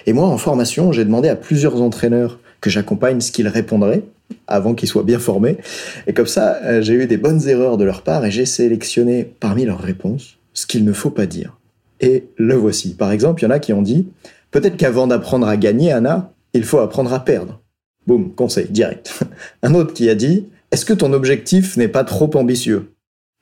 Et 0.06 0.14
moi, 0.14 0.28
en 0.28 0.38
formation, 0.38 0.92
j'ai 0.92 1.06
demandé 1.06 1.30
à 1.30 1.36
plusieurs 1.36 1.82
entraîneurs 1.82 2.40
que 2.62 2.70
j'accompagne 2.70 3.22
ce 3.22 3.32
qu'ils 3.32 3.48
répondraient 3.48 4.04
avant 4.48 4.74
qu'ils 4.74 4.88
soient 4.88 5.04
bien 5.04 5.20
formés. 5.20 5.58
Et 6.08 6.14
comme 6.14 6.28
ça, 6.28 6.60
euh, 6.64 6.82
j'ai 6.82 6.94
eu 6.94 7.06
des 7.08 7.18
bonnes 7.18 7.48
erreurs 7.48 7.78
de 7.78 7.84
leur 7.84 8.04
part 8.04 8.26
et 8.26 8.32
j'ai 8.32 8.46
sélectionné 8.46 9.24
parmi 9.40 9.66
leurs 9.66 9.80
réponses 9.80 10.38
ce 10.54 10.66
qu'il 10.66 10.84
ne 10.84 10.94
faut 10.94 11.12
pas 11.12 11.26
dire. 11.26 11.58
Et 12.00 12.26
le 12.38 12.56
voici. 12.56 12.96
Par 12.96 13.12
exemple, 13.12 13.42
il 13.42 13.46
y 13.46 13.48
en 13.48 13.52
a 13.52 13.60
qui 13.60 13.74
ont 13.74 13.82
dit 13.82 14.08
Peut-être 14.52 14.78
qu'avant 14.78 15.08
d'apprendre 15.08 15.48
à 15.48 15.58
gagner, 15.58 15.92
Anna, 15.92 16.34
il 16.54 16.64
faut 16.64 16.80
apprendre 16.80 17.14
à 17.14 17.24
perdre. 17.24 17.62
Boum, 18.08 18.34
conseil, 18.34 18.68
direct. 18.70 19.20
Un 19.64 19.76
autre 19.76 19.94
qui 19.94 20.10
a 20.10 20.16
dit 20.16 20.48
Est-ce 20.72 20.86
que 20.86 20.94
ton 20.94 21.14
objectif 21.14 21.78
n'est 21.78 21.88
pas 21.88 22.04
trop 22.04 22.30
ambitieux? 22.36 22.92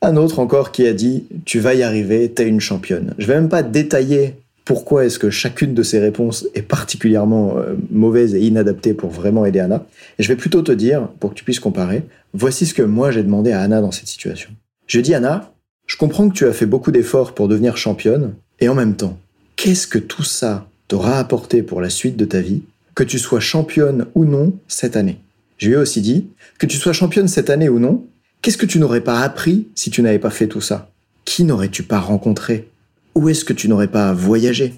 Un 0.02 0.16
autre 0.16 0.40
encore 0.40 0.72
qui 0.72 0.88
a 0.88 0.94
dit 0.94 1.26
Tu 1.46 1.60
vas 1.60 1.74
y 1.74 1.84
arriver, 1.84 2.30
t'es 2.32 2.48
une 2.48 2.60
championne. 2.60 3.14
Je 3.18 3.28
vais 3.28 3.36
même 3.36 3.50
pas 3.50 3.64
détailler 3.64 4.36
pourquoi 4.70 5.06
est-ce 5.06 5.18
que 5.18 5.32
chacune 5.32 5.74
de 5.74 5.82
ces 5.82 5.98
réponses 5.98 6.46
est 6.54 6.62
particulièrement 6.62 7.58
euh, 7.58 7.74
mauvaise 7.90 8.36
et 8.36 8.42
inadaptée 8.42 8.94
pour 8.94 9.10
vraiment 9.10 9.44
aider 9.44 9.60
Anna. 9.60 9.84
Je 10.20 10.28
vais 10.28 10.36
plutôt 10.36 10.62
te 10.62 10.72
dire, 10.72 11.08
pour 11.20 11.32
que 11.32 11.36
tu 11.36 11.44
puisses 11.44 11.60
comparer, 11.60 12.04
voici 12.36 12.68
ce 12.68 12.76
que 12.76 12.84
moi 12.84 13.10
j'ai 13.10 13.24
demandé 13.24 13.52
à 13.52 13.62
Anna 13.62 13.82
dans 13.82 13.90
cette 13.90 14.08
situation. 14.08 14.52
Je 14.86 15.00
dis 15.00 15.16
Anna, 15.16 15.52
je 15.88 15.98
comprends 15.98 16.30
que 16.30 16.36
tu 16.36 16.46
as 16.46 16.54
fait 16.54 16.68
beaucoup 16.68 16.92
d'efforts 16.92 17.34
pour 17.34 17.48
devenir 17.48 17.78
championne, 17.78 18.36
et 18.60 18.70
en 18.70 18.76
même 18.76 18.96
temps, 18.96 19.18
qu'est-ce 19.56 19.88
que 19.88 19.98
tout 19.98 20.24
ça 20.24 20.68
t'aura 20.88 21.18
apporté 21.18 21.64
pour 21.64 21.82
la 21.82 21.90
suite 21.90 22.16
de 22.16 22.26
ta 22.26 22.40
vie, 22.40 22.62
que 23.00 23.06
tu 23.06 23.18
sois 23.18 23.40
championne 23.40 24.08
ou 24.14 24.26
non 24.26 24.52
cette 24.68 24.98
année 24.98 25.22
Je 25.58 25.68
lui 25.68 25.76
ai 25.76 25.78
aussi 25.78 26.02
dit, 26.02 26.28
que 26.58 26.66
tu 26.66 26.76
sois 26.76 26.92
championne 26.92 27.30
cette 27.30 27.50
année 27.50 27.70
ou 27.70 27.80
non, 27.80 28.06
qu'est-ce 28.42 28.58
que 28.58 28.66
tu 28.66 28.78
n'aurais 28.78 29.00
pas 29.00 29.22
appris 29.22 29.70
si 29.74 29.90
tu 29.90 30.02
n'avais 30.02 30.20
pas 30.20 30.32
fait 30.32 30.48
tout 30.48 30.60
ça? 30.60 30.92
Qui 31.24 31.46
n'aurais-tu 31.46 31.84
pas 31.84 32.00
rencontré? 32.00 32.70
Où 33.16 33.30
est-ce 33.30 33.46
que 33.46 33.54
tu 33.54 33.70
n'aurais 33.70 33.88
pas 33.88 34.12
voyagé? 34.12 34.74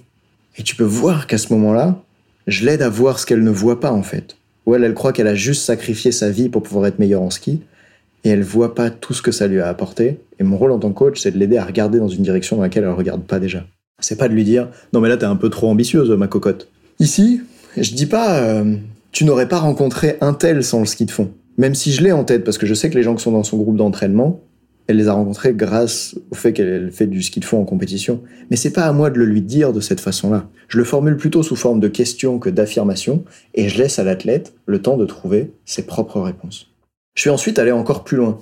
Et 0.55 0.61
tu 0.61 0.75
peux 0.75 0.83
voir 0.83 1.25
qu'à 1.25 1.39
ce 1.39 1.51
moment-là, 1.51 2.03
je 2.45 2.63
l'aide 2.63 2.83
à 2.83 2.89
voir 2.89 3.17
ce 3.17 3.25
qu'elle 3.25 3.43
ne 3.43 3.49
voit 3.49 3.79
pas 3.79 3.91
en 3.91 4.03
fait. 4.03 4.37
Ou 4.67 4.75
elle, 4.75 4.83
elle 4.83 4.93
croit 4.93 5.13
qu'elle 5.13 5.25
a 5.25 5.33
juste 5.33 5.63
sacrifié 5.63 6.11
sa 6.11 6.29
vie 6.29 6.47
pour 6.47 6.61
pouvoir 6.61 6.85
être 6.85 6.99
meilleure 6.99 7.23
en 7.23 7.31
ski, 7.31 7.61
et 8.23 8.29
elle 8.29 8.43
voit 8.43 8.75
pas 8.75 8.91
tout 8.91 9.15
ce 9.15 9.23
que 9.23 9.31
ça 9.31 9.47
lui 9.47 9.61
a 9.61 9.67
apporté. 9.67 10.19
Et 10.37 10.43
mon 10.43 10.57
rôle 10.57 10.73
en 10.73 10.77
tant 10.77 10.89
que 10.89 10.99
coach, 10.99 11.19
c'est 11.19 11.31
de 11.31 11.39
l'aider 11.39 11.57
à 11.57 11.65
regarder 11.65 11.97
dans 11.97 12.07
une 12.07 12.21
direction 12.21 12.57
dans 12.57 12.61
laquelle 12.61 12.83
elle 12.83 12.91
regarde 12.91 13.23
pas 13.23 13.39
déjà. 13.39 13.65
C'est 13.99 14.19
pas 14.19 14.27
de 14.27 14.35
lui 14.35 14.43
dire 14.43 14.67
non 14.93 15.01
mais 15.01 15.09
là 15.09 15.17
t'es 15.17 15.25
un 15.25 15.35
peu 15.35 15.49
trop 15.49 15.69
ambitieuse 15.69 16.11
ma 16.11 16.27
cocotte. 16.27 16.67
Ici, 16.99 17.41
je 17.77 17.93
dis 17.93 18.05
pas 18.05 18.39
euh, 18.39 18.75
tu 19.11 19.25
n'aurais 19.25 19.47
pas 19.47 19.59
rencontré 19.59 20.17
un 20.21 20.33
tel 20.33 20.63
sans 20.63 20.79
le 20.79 20.85
ski 20.85 21.05
de 21.05 21.11
fond. 21.11 21.31
Même 21.57 21.75
si 21.75 21.91
je 21.91 22.03
l'ai 22.03 22.11
en 22.11 22.23
tête 22.23 22.43
parce 22.43 22.57
que 22.57 22.65
je 22.65 22.73
sais 22.73 22.89
que 22.89 22.95
les 22.95 23.03
gens 23.03 23.15
qui 23.15 23.23
sont 23.23 23.31
dans 23.31 23.43
son 23.43 23.57
groupe 23.57 23.75
d'entraînement, 23.75 24.41
elle 24.87 24.97
les 24.97 25.07
a 25.07 25.13
rencontrés 25.13 25.53
grâce 25.53 26.15
au 26.31 26.35
fait 26.35 26.53
qu'elle 26.53 26.91
fait 26.91 27.07
du 27.07 27.21
ski 27.21 27.39
de 27.39 27.45
fond 27.45 27.61
en 27.61 27.65
compétition. 27.65 28.21
Mais 28.49 28.57
c'est 28.57 28.71
pas 28.71 28.85
à 28.85 28.93
moi 28.93 29.09
de 29.09 29.19
le 29.19 29.25
lui 29.25 29.41
dire 29.41 29.73
de 29.73 29.79
cette 29.79 29.99
façon-là. 29.99 30.49
Je 30.67 30.77
le 30.77 30.83
formule 30.83 31.17
plutôt 31.17 31.43
sous 31.43 31.55
forme 31.55 31.79
de 31.79 31.87
questions 31.87 32.39
que 32.39 32.49
d'affirmations 32.49 33.23
et 33.53 33.69
je 33.69 33.77
laisse 33.77 33.99
à 33.99 34.03
l'athlète 34.03 34.53
le 34.65 34.81
temps 34.81 34.97
de 34.97 35.05
trouver 35.05 35.51
ses 35.65 35.83
propres 35.83 36.19
réponses. 36.19 36.71
Je 37.15 37.21
suis 37.21 37.29
ensuite 37.29 37.59
allé 37.59 37.71
encore 37.71 38.03
plus 38.03 38.17
loin. 38.17 38.39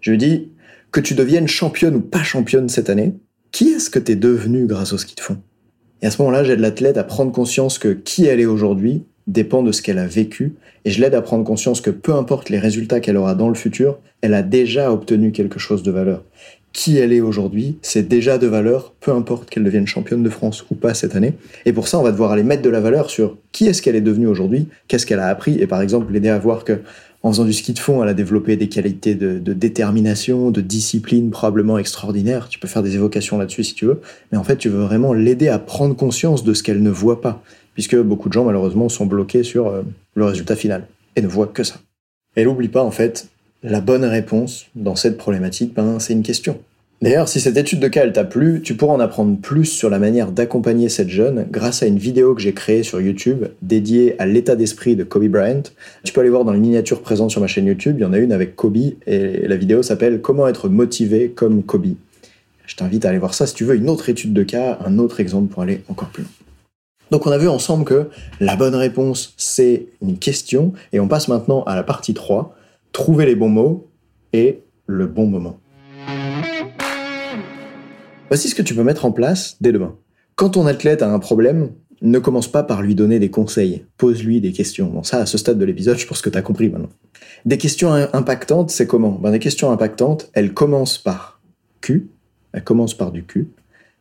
Je 0.00 0.10
lui 0.10 0.18
dis 0.18 0.52
que 0.92 1.00
tu 1.00 1.14
deviennes 1.14 1.48
championne 1.48 1.96
ou 1.96 2.00
pas 2.00 2.22
championne 2.22 2.68
cette 2.68 2.90
année, 2.90 3.14
qui 3.50 3.68
est-ce 3.68 3.90
que 3.90 3.98
tu 3.98 4.12
es 4.12 4.16
devenu 4.16 4.66
grâce 4.66 4.92
au 4.92 4.98
ski 4.98 5.14
de 5.14 5.20
fond? 5.20 5.38
Et 6.02 6.06
à 6.06 6.10
ce 6.10 6.20
moment-là, 6.20 6.42
j'aide 6.44 6.60
l'athlète 6.60 6.98
à 6.98 7.04
prendre 7.04 7.32
conscience 7.32 7.78
que 7.78 7.88
qui 7.88 8.26
elle 8.26 8.40
est 8.40 8.46
aujourd'hui 8.46 9.04
dépend 9.28 9.62
de 9.62 9.70
ce 9.70 9.82
qu'elle 9.82 9.98
a 9.98 10.06
vécu, 10.06 10.54
et 10.84 10.90
je 10.90 11.00
l'aide 11.00 11.14
à 11.14 11.22
prendre 11.22 11.44
conscience 11.44 11.80
que 11.80 11.90
peu 11.90 12.12
importe 12.12 12.50
les 12.50 12.58
résultats 12.58 12.98
qu'elle 12.98 13.16
aura 13.16 13.36
dans 13.36 13.48
le 13.48 13.54
futur, 13.54 13.98
elle 14.20 14.34
a 14.34 14.42
déjà 14.42 14.92
obtenu 14.92 15.30
quelque 15.30 15.60
chose 15.60 15.84
de 15.84 15.92
valeur. 15.92 16.24
Qui 16.72 16.96
elle 16.98 17.12
est 17.12 17.20
aujourd'hui, 17.20 17.78
c'est 17.82 18.08
déjà 18.08 18.38
de 18.38 18.46
valeur, 18.46 18.94
peu 18.98 19.12
importe 19.12 19.48
qu'elle 19.48 19.62
devienne 19.62 19.86
championne 19.86 20.22
de 20.22 20.30
France 20.30 20.64
ou 20.70 20.74
pas 20.74 20.94
cette 20.94 21.14
année. 21.14 21.34
Et 21.66 21.72
pour 21.72 21.86
ça, 21.86 21.98
on 21.98 22.02
va 22.02 22.10
devoir 22.10 22.32
aller 22.32 22.42
mettre 22.42 22.62
de 22.62 22.70
la 22.70 22.80
valeur 22.80 23.10
sur 23.10 23.36
qui 23.52 23.66
est-ce 23.66 23.82
qu'elle 23.82 23.94
est 23.94 24.00
devenue 24.00 24.26
aujourd'hui, 24.26 24.68
qu'est-ce 24.88 25.06
qu'elle 25.06 25.20
a 25.20 25.28
appris, 25.28 25.60
et 25.60 25.66
par 25.66 25.82
exemple 25.82 26.12
l'aider 26.12 26.30
à 26.30 26.38
voir 26.38 26.64
que 26.64 26.80
en 27.22 27.30
faisant 27.30 27.44
du 27.44 27.52
ski 27.52 27.72
de 27.72 27.78
fond, 27.78 28.02
elle 28.02 28.08
a 28.08 28.14
développé 28.14 28.56
des 28.56 28.68
qualités 28.68 29.14
de, 29.14 29.38
détermination, 29.52 30.50
de 30.50 30.60
discipline 30.60 31.30
probablement 31.30 31.78
extraordinaires. 31.78 32.48
Tu 32.48 32.58
peux 32.58 32.66
faire 32.66 32.82
des 32.82 32.96
évocations 32.96 33.38
là-dessus 33.38 33.64
si 33.64 33.74
tu 33.74 33.86
veux. 33.86 34.00
Mais 34.32 34.38
en 34.38 34.44
fait, 34.44 34.56
tu 34.56 34.68
veux 34.68 34.82
vraiment 34.82 35.12
l'aider 35.12 35.48
à 35.48 35.58
prendre 35.60 35.94
conscience 35.94 36.42
de 36.42 36.52
ce 36.52 36.62
qu'elle 36.62 36.82
ne 36.82 36.90
voit 36.90 37.20
pas. 37.20 37.42
Puisque 37.74 37.96
beaucoup 37.96 38.28
de 38.28 38.34
gens, 38.34 38.44
malheureusement, 38.44 38.88
sont 38.88 39.06
bloqués 39.06 39.44
sur 39.44 39.68
euh, 39.68 39.82
le 40.14 40.24
résultat 40.24 40.56
final 40.56 40.88
et 41.14 41.22
ne 41.22 41.28
voient 41.28 41.46
que 41.46 41.62
ça. 41.62 41.76
Et 42.36 42.44
n'oublie 42.44 42.68
pas, 42.68 42.82
en 42.82 42.90
fait, 42.90 43.28
la 43.62 43.80
bonne 43.80 44.04
réponse 44.04 44.66
dans 44.74 44.96
cette 44.96 45.16
problématique, 45.16 45.74
ben, 45.74 45.98
c'est 46.00 46.12
une 46.12 46.22
question. 46.22 46.58
D'ailleurs, 47.02 47.28
si 47.28 47.40
cette 47.40 47.56
étude 47.56 47.80
de 47.80 47.88
cas 47.88 48.08
t'a 48.08 48.22
plu, 48.22 48.62
tu 48.62 48.76
pourras 48.76 48.94
en 48.94 49.00
apprendre 49.00 49.36
plus 49.36 49.64
sur 49.64 49.90
la 49.90 49.98
manière 49.98 50.30
d'accompagner 50.30 50.88
cette 50.88 51.08
jeune 51.08 51.48
grâce 51.50 51.82
à 51.82 51.86
une 51.86 51.98
vidéo 51.98 52.32
que 52.32 52.40
j'ai 52.40 52.54
créée 52.54 52.84
sur 52.84 53.00
YouTube 53.00 53.46
dédiée 53.60 54.14
à 54.20 54.26
l'état 54.26 54.54
d'esprit 54.54 54.94
de 54.94 55.02
Kobe 55.02 55.26
Bryant. 55.26 55.64
Tu 56.04 56.12
peux 56.12 56.20
aller 56.20 56.30
voir 56.30 56.44
dans 56.44 56.52
les 56.52 56.60
miniatures 56.60 57.02
présentes 57.02 57.32
sur 57.32 57.40
ma 57.40 57.48
chaîne 57.48 57.66
YouTube, 57.66 57.96
il 57.98 58.02
y 58.02 58.04
en 58.04 58.12
a 58.12 58.18
une 58.18 58.30
avec 58.30 58.54
Kobe 58.54 58.76
et 58.76 59.48
la 59.48 59.56
vidéo 59.56 59.82
s'appelle 59.82 60.20
Comment 60.20 60.46
être 60.46 60.68
motivé 60.68 61.30
comme 61.30 61.64
Kobe. 61.64 61.96
Je 62.66 62.76
t'invite 62.76 63.04
à 63.04 63.08
aller 63.08 63.18
voir 63.18 63.34
ça 63.34 63.48
si 63.48 63.54
tu 63.54 63.64
veux 63.64 63.74
une 63.74 63.90
autre 63.90 64.08
étude 64.08 64.32
de 64.32 64.44
cas, 64.44 64.78
un 64.86 65.00
autre 65.00 65.18
exemple 65.18 65.52
pour 65.52 65.62
aller 65.64 65.82
encore 65.88 66.10
plus 66.10 66.22
loin. 66.22 66.30
Donc 67.10 67.26
on 67.26 67.32
a 67.32 67.38
vu 67.38 67.48
ensemble 67.48 67.84
que 67.84 68.10
la 68.38 68.54
bonne 68.54 68.76
réponse 68.76 69.34
c'est 69.36 69.86
une 70.02 70.18
question 70.18 70.72
et 70.92 71.00
on 71.00 71.08
passe 71.08 71.26
maintenant 71.26 71.64
à 71.64 71.74
la 71.74 71.82
partie 71.82 72.14
3, 72.14 72.54
trouver 72.92 73.26
les 73.26 73.34
bons 73.34 73.48
mots 73.48 73.88
et 74.32 74.60
le 74.86 75.08
bon 75.08 75.26
moment. 75.26 75.58
Voici 78.32 78.48
ce 78.48 78.54
que 78.54 78.62
tu 78.62 78.74
peux 78.74 78.82
mettre 78.82 79.04
en 79.04 79.12
place 79.12 79.58
dès 79.60 79.72
demain. 79.72 79.94
Quand 80.36 80.48
ton 80.48 80.66
athlète 80.66 81.02
a 81.02 81.12
un 81.12 81.18
problème, 81.18 81.72
ne 82.00 82.18
commence 82.18 82.50
pas 82.50 82.62
par 82.62 82.80
lui 82.80 82.94
donner 82.94 83.18
des 83.18 83.28
conseils. 83.28 83.84
Pose-lui 83.98 84.40
des 84.40 84.52
questions. 84.52 84.86
Bon, 84.86 85.02
ça, 85.02 85.18
à 85.18 85.26
ce 85.26 85.36
stade 85.36 85.58
de 85.58 85.66
l'épisode, 85.66 85.98
je 85.98 86.06
pense 86.06 86.22
que 86.22 86.30
tu 86.30 86.38
as 86.38 86.40
compris 86.40 86.70
maintenant. 86.70 86.88
Des 87.44 87.58
questions 87.58 87.92
impactantes, 87.92 88.70
c'est 88.70 88.86
comment? 88.86 89.10
Ben, 89.10 89.32
Des 89.32 89.38
questions 89.38 89.70
impactantes, 89.70 90.30
elles 90.32 90.54
commencent 90.54 90.96
par 90.96 91.42
Q, 91.82 92.08
elles 92.54 92.64
commencent 92.64 92.96
par 92.96 93.12
du 93.12 93.22
Q, 93.22 93.50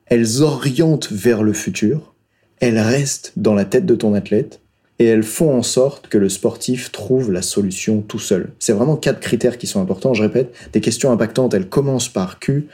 elles 0.06 0.44
orientent 0.44 1.12
vers 1.12 1.44
le 1.44 1.52
futur, 1.52 2.16
elles 2.62 2.80
restent 2.80 3.34
dans 3.36 3.54
la 3.54 3.66
tête 3.66 3.86
de 3.86 3.96
ton 3.96 4.14
athlète, 4.14 4.62
et 5.00 5.08
elles 5.08 5.24
font 5.24 5.54
en 5.54 5.64
sorte 5.64 6.08
que 6.08 6.18
le 6.18 6.30
sportif 6.30 6.94
trouve 6.94 7.34
la 7.34 7.42
solution 7.42 8.02
tout 8.02 8.18
seul. 8.18 8.54
C'est 8.60 8.72
vraiment 8.72 8.96
quatre 8.96 9.20
critères 9.20 9.58
qui 9.58 9.68
sont 9.68 9.82
importants. 9.82 10.14
Je 10.14 10.24
répète, 10.24 10.56
des 10.72 10.80
questions 10.80 11.12
impactantes, 11.12 11.54
elles 11.54 11.68
commencent 11.68 12.08
par 12.08 12.40
Q, 12.40 12.70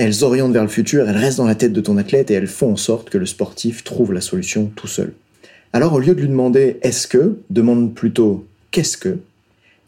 elles 0.00 0.24
orientent 0.24 0.52
vers 0.52 0.62
le 0.62 0.68
futur, 0.68 1.06
elles 1.06 1.16
restent 1.16 1.36
dans 1.36 1.46
la 1.46 1.54
tête 1.54 1.74
de 1.74 1.80
ton 1.82 1.98
athlète 1.98 2.30
et 2.30 2.34
elles 2.34 2.46
font 2.46 2.72
en 2.72 2.76
sorte 2.76 3.10
que 3.10 3.18
le 3.18 3.26
sportif 3.26 3.84
trouve 3.84 4.14
la 4.14 4.22
solution 4.22 4.70
tout 4.74 4.86
seul. 4.86 5.12
Alors 5.74 5.92
au 5.92 5.98
lieu 5.98 6.14
de 6.14 6.20
lui 6.22 6.28
demander 6.28 6.78
est-ce 6.80 7.06
que, 7.06 7.36
demande 7.50 7.94
plutôt 7.94 8.46
qu'est-ce 8.70 8.96
que? 8.96 9.18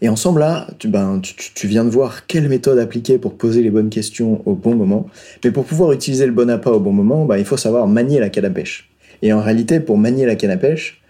Et 0.02 0.10
ensemble 0.10 0.40
là, 0.40 0.66
tu, 0.78 0.88
ben, 0.88 1.22
tu, 1.22 1.66
viens 1.66 1.84
de 1.84 1.88
voir 1.88 2.26
quelle 2.26 2.48
méthode 2.50 2.78
appliquer 2.78 3.16
pour 3.16 3.38
poser 3.38 3.62
les 3.62 3.70
bonnes 3.70 3.88
questions 3.88 4.42
au 4.44 4.54
bon 4.54 4.74
moment. 4.74 5.06
Mais 5.44 5.50
pour 5.50 5.64
pouvoir 5.64 5.92
utiliser 5.92 6.26
le 6.26 6.32
bon 6.32 6.50
appât 6.50 6.72
au 6.72 6.80
bon 6.80 6.92
moment, 6.92 7.24
ben, 7.24 7.38
il 7.38 7.44
faut 7.46 7.56
savoir 7.56 7.86
manier 7.86 8.20
la 8.20 8.28
canne 8.28 8.44
à 8.44 8.50
pêche. 8.50 8.90
Et 9.22 9.32
en 9.32 9.40
réalité, 9.40 9.80
pour 9.80 9.96
manier 9.96 10.26
la 10.26 10.34
canne 10.34 10.50
à 10.50 10.56
pêche, 10.58 11.00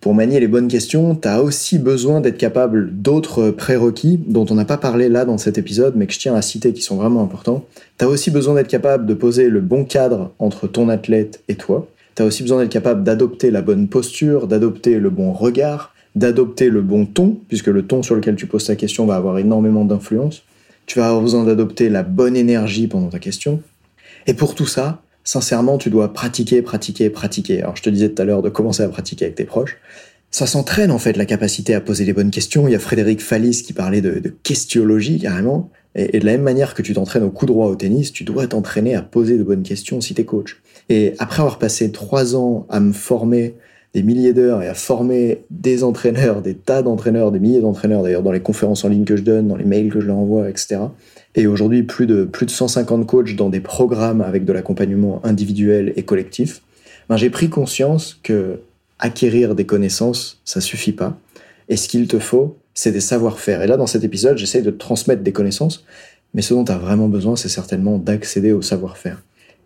pour 0.00 0.14
manier 0.14 0.38
les 0.38 0.46
bonnes 0.46 0.68
questions, 0.68 1.16
tu 1.16 1.26
as 1.26 1.42
aussi 1.42 1.78
besoin 1.78 2.20
d'être 2.20 2.38
capable 2.38 2.92
d'autres 2.92 3.50
prérequis 3.50 4.20
dont 4.28 4.46
on 4.48 4.54
n'a 4.54 4.64
pas 4.64 4.76
parlé 4.76 5.08
là 5.08 5.24
dans 5.24 5.38
cet 5.38 5.58
épisode, 5.58 5.94
mais 5.96 6.06
que 6.06 6.12
je 6.12 6.20
tiens 6.20 6.36
à 6.36 6.42
citer 6.42 6.72
qui 6.72 6.82
sont 6.82 6.96
vraiment 6.96 7.22
importants. 7.22 7.64
Tu 7.98 8.04
as 8.04 8.08
aussi 8.08 8.30
besoin 8.30 8.54
d'être 8.54 8.68
capable 8.68 9.06
de 9.06 9.14
poser 9.14 9.48
le 9.48 9.60
bon 9.60 9.84
cadre 9.84 10.32
entre 10.38 10.68
ton 10.68 10.88
athlète 10.88 11.42
et 11.48 11.56
toi. 11.56 11.88
Tu 12.14 12.22
as 12.22 12.26
aussi 12.26 12.42
besoin 12.42 12.60
d'être 12.60 12.72
capable 12.72 13.02
d'adopter 13.02 13.50
la 13.50 13.60
bonne 13.60 13.88
posture, 13.88 14.46
d'adopter 14.46 15.00
le 15.00 15.10
bon 15.10 15.32
regard, 15.32 15.92
d'adopter 16.14 16.70
le 16.70 16.80
bon 16.80 17.04
ton, 17.04 17.36
puisque 17.48 17.66
le 17.66 17.82
ton 17.82 18.04
sur 18.04 18.14
lequel 18.14 18.36
tu 18.36 18.46
poses 18.46 18.66
ta 18.66 18.76
question 18.76 19.04
va 19.04 19.16
avoir 19.16 19.38
énormément 19.38 19.84
d'influence. 19.84 20.44
Tu 20.86 21.00
vas 21.00 21.08
avoir 21.08 21.22
besoin 21.22 21.44
d'adopter 21.44 21.88
la 21.88 22.04
bonne 22.04 22.36
énergie 22.36 22.86
pendant 22.86 23.08
ta 23.08 23.18
question. 23.18 23.60
Et 24.28 24.34
pour 24.34 24.54
tout 24.54 24.66
ça, 24.66 25.02
sincèrement, 25.28 25.76
tu 25.76 25.90
dois 25.90 26.14
pratiquer, 26.14 26.62
pratiquer, 26.62 27.10
pratiquer. 27.10 27.60
Alors, 27.60 27.76
je 27.76 27.82
te 27.82 27.90
disais 27.90 28.08
tout 28.08 28.22
à 28.22 28.24
l'heure 28.24 28.40
de 28.40 28.48
commencer 28.48 28.82
à 28.82 28.88
pratiquer 28.88 29.26
avec 29.26 29.34
tes 29.34 29.44
proches. 29.44 29.76
Ça 30.30 30.46
s'entraîne, 30.46 30.90
en 30.90 30.98
fait, 30.98 31.18
la 31.18 31.26
capacité 31.26 31.74
à 31.74 31.82
poser 31.82 32.06
les 32.06 32.14
bonnes 32.14 32.30
questions. 32.30 32.66
Il 32.66 32.72
y 32.72 32.74
a 32.74 32.78
Frédéric 32.78 33.20
Fallis 33.20 33.62
qui 33.62 33.74
parlait 33.74 34.00
de, 34.00 34.20
de 34.20 34.34
questiologie, 34.42 35.18
carrément. 35.20 35.70
Et, 35.94 36.18
de 36.18 36.24
la 36.24 36.32
même 36.32 36.42
manière 36.42 36.74
que 36.74 36.80
tu 36.80 36.94
t'entraînes 36.94 37.24
au 37.24 37.30
coup 37.30 37.44
droit 37.44 37.66
au 37.66 37.76
tennis, 37.76 38.10
tu 38.10 38.24
dois 38.24 38.46
t'entraîner 38.46 38.94
à 38.94 39.02
poser 39.02 39.36
de 39.36 39.42
bonnes 39.42 39.62
questions 39.62 40.00
si 40.00 40.14
t'es 40.14 40.24
coach. 40.24 40.62
Et 40.88 41.12
après 41.18 41.40
avoir 41.40 41.58
passé 41.58 41.92
trois 41.92 42.34
ans 42.34 42.66
à 42.70 42.80
me 42.80 42.94
former 42.94 43.54
des 43.92 44.02
milliers 44.02 44.32
d'heures 44.32 44.62
et 44.62 44.68
à 44.68 44.74
former 44.74 45.44
des 45.50 45.84
entraîneurs, 45.84 46.40
des 46.40 46.54
tas 46.54 46.80
d'entraîneurs, 46.80 47.32
des 47.32 47.38
milliers 47.38 47.60
d'entraîneurs 47.60 48.02
d'ailleurs 48.02 48.22
dans 48.22 48.32
les 48.32 48.40
conférences 48.40 48.82
en 48.84 48.88
ligne 48.88 49.04
que 49.04 49.16
je 49.16 49.22
donne, 49.22 49.48
dans 49.48 49.56
les 49.56 49.64
mails 49.64 49.90
que 49.90 50.00
je 50.00 50.06
leur 50.06 50.16
envoie, 50.16 50.48
etc 50.48 50.78
et 51.34 51.46
aujourd'hui 51.46 51.82
plus 51.82 52.06
de, 52.06 52.24
plus 52.24 52.46
de 52.46 52.50
150 52.50 53.06
coachs 53.06 53.34
dans 53.36 53.48
des 53.48 53.60
programmes 53.60 54.20
avec 54.20 54.44
de 54.44 54.52
l'accompagnement 54.52 55.20
individuel 55.24 55.92
et 55.96 56.02
collectif, 56.02 56.62
ben 57.08 57.16
j'ai 57.16 57.30
pris 57.30 57.48
conscience 57.48 58.18
que 58.22 58.60
acquérir 58.98 59.54
des 59.54 59.64
connaissances, 59.66 60.40
ça 60.44 60.60
suffit 60.60 60.92
pas. 60.92 61.18
Et 61.68 61.76
ce 61.76 61.88
qu'il 61.88 62.08
te 62.08 62.18
faut, 62.18 62.56
c'est 62.74 62.92
des 62.92 63.00
savoir-faire. 63.00 63.62
Et 63.62 63.66
là, 63.66 63.76
dans 63.76 63.86
cet 63.86 64.04
épisode, 64.04 64.38
j'essaie 64.38 64.62
de 64.62 64.70
transmettre 64.70 65.22
des 65.22 65.32
connaissances, 65.32 65.84
mais 66.34 66.42
ce 66.42 66.54
dont 66.54 66.64
tu 66.64 66.72
as 66.72 66.78
vraiment 66.78 67.08
besoin, 67.08 67.36
c'est 67.36 67.48
certainement 67.48 67.98
d'accéder 67.98 68.52
au 68.52 68.62
savoir-faire. 68.62 69.22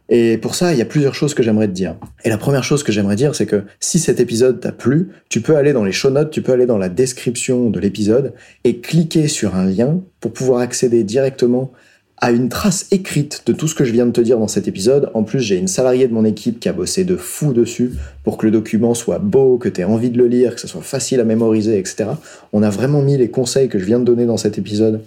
Et 0.09 0.37
pour 0.37 0.54
ça, 0.54 0.73
il 0.73 0.78
y 0.78 0.82
a 0.82 0.87
plusieurs 0.87 1.14
choses 1.14 1.35
que 1.35 1.42
j'aimerais 1.42 1.68
te 1.68 1.73
dire. 1.73 1.97
Et 2.25 2.28
la 2.28 2.38
première 2.38 2.64
chose 2.64 2.82
que 2.82 2.92
j'aimerais 2.92 3.16
dire, 3.16 3.35
c'est 3.35 3.47
que 3.47 3.64
si 3.80 3.99
cet 3.99 4.21
épisode 4.21 4.61
t'a 4.61 4.73
plu, 4.73 5.09
tu 5.28 5.40
peux 5.40 5.56
aller 5.56 5.73
dans 5.73 5.85
les 5.85 5.92
show 5.92 6.11
notes, 6.11 6.30
tu 6.30 6.42
peux 6.42 6.52
aller 6.52 6.66
dans 6.66 6.78
la 6.78 6.88
description 6.88 7.71
de 7.71 7.80
l'épisode 7.80 8.35
et 8.64 8.78
cliquer 8.78 9.28
sur 9.28 9.54
un 9.54 9.64
lien 9.64 10.00
pour 10.21 10.32
pouvoir 10.32 10.61
accéder 10.61 11.04
directement 11.04 11.73
à 12.18 12.30
une 12.30 12.49
trace 12.49 12.87
écrite 12.92 13.42
de 13.47 13.52
tout 13.52 13.66
ce 13.66 13.75
que 13.75 13.85
je 13.85 13.90
viens 13.90 14.06
de 14.06 14.12
te 14.12 14.21
dire 14.21 14.38
dans 14.38 14.47
cet 14.47 14.68
épisode. 14.68 15.11
En 15.12 15.25
plus, 15.25 15.40
j'ai 15.40 15.56
une 15.56 15.66
salariée 15.66 16.06
de 16.06 16.12
mon 16.12 16.25
équipe 16.25 16.61
qui 16.61 16.68
a 16.68 16.73
bossé 16.73 17.04
de 17.04 17.16
fou 17.16 17.52
dessus 17.52 17.92
pour 18.23 18.38
que 18.38 18.47
le 18.47 18.52
document 18.52 18.94
soit 18.94 19.18
beau, 19.18 19.59
que 19.59 19.68
tu 19.68 19.80
aies 19.80 19.85
envie 19.85 20.11
de 20.11 20.18
le 20.18 20.28
lire, 20.28 20.54
que 20.54 20.61
ce 20.61 20.68
soit 20.68 20.82
facile 20.82 21.18
à 21.18 21.25
mémoriser, 21.25 21.78
etc. 21.78 22.11
On 22.52 22.62
a 22.62 22.71
vraiment 22.71 23.02
mis 23.02 23.16
les 23.16 23.28
conseils 23.28 23.68
que 23.68 23.78
je 23.78 23.85
viens 23.85 23.99
de 23.99 24.04
donner 24.04 24.25
dans 24.25 24.37
cet 24.37 24.56
épisode 24.56 25.02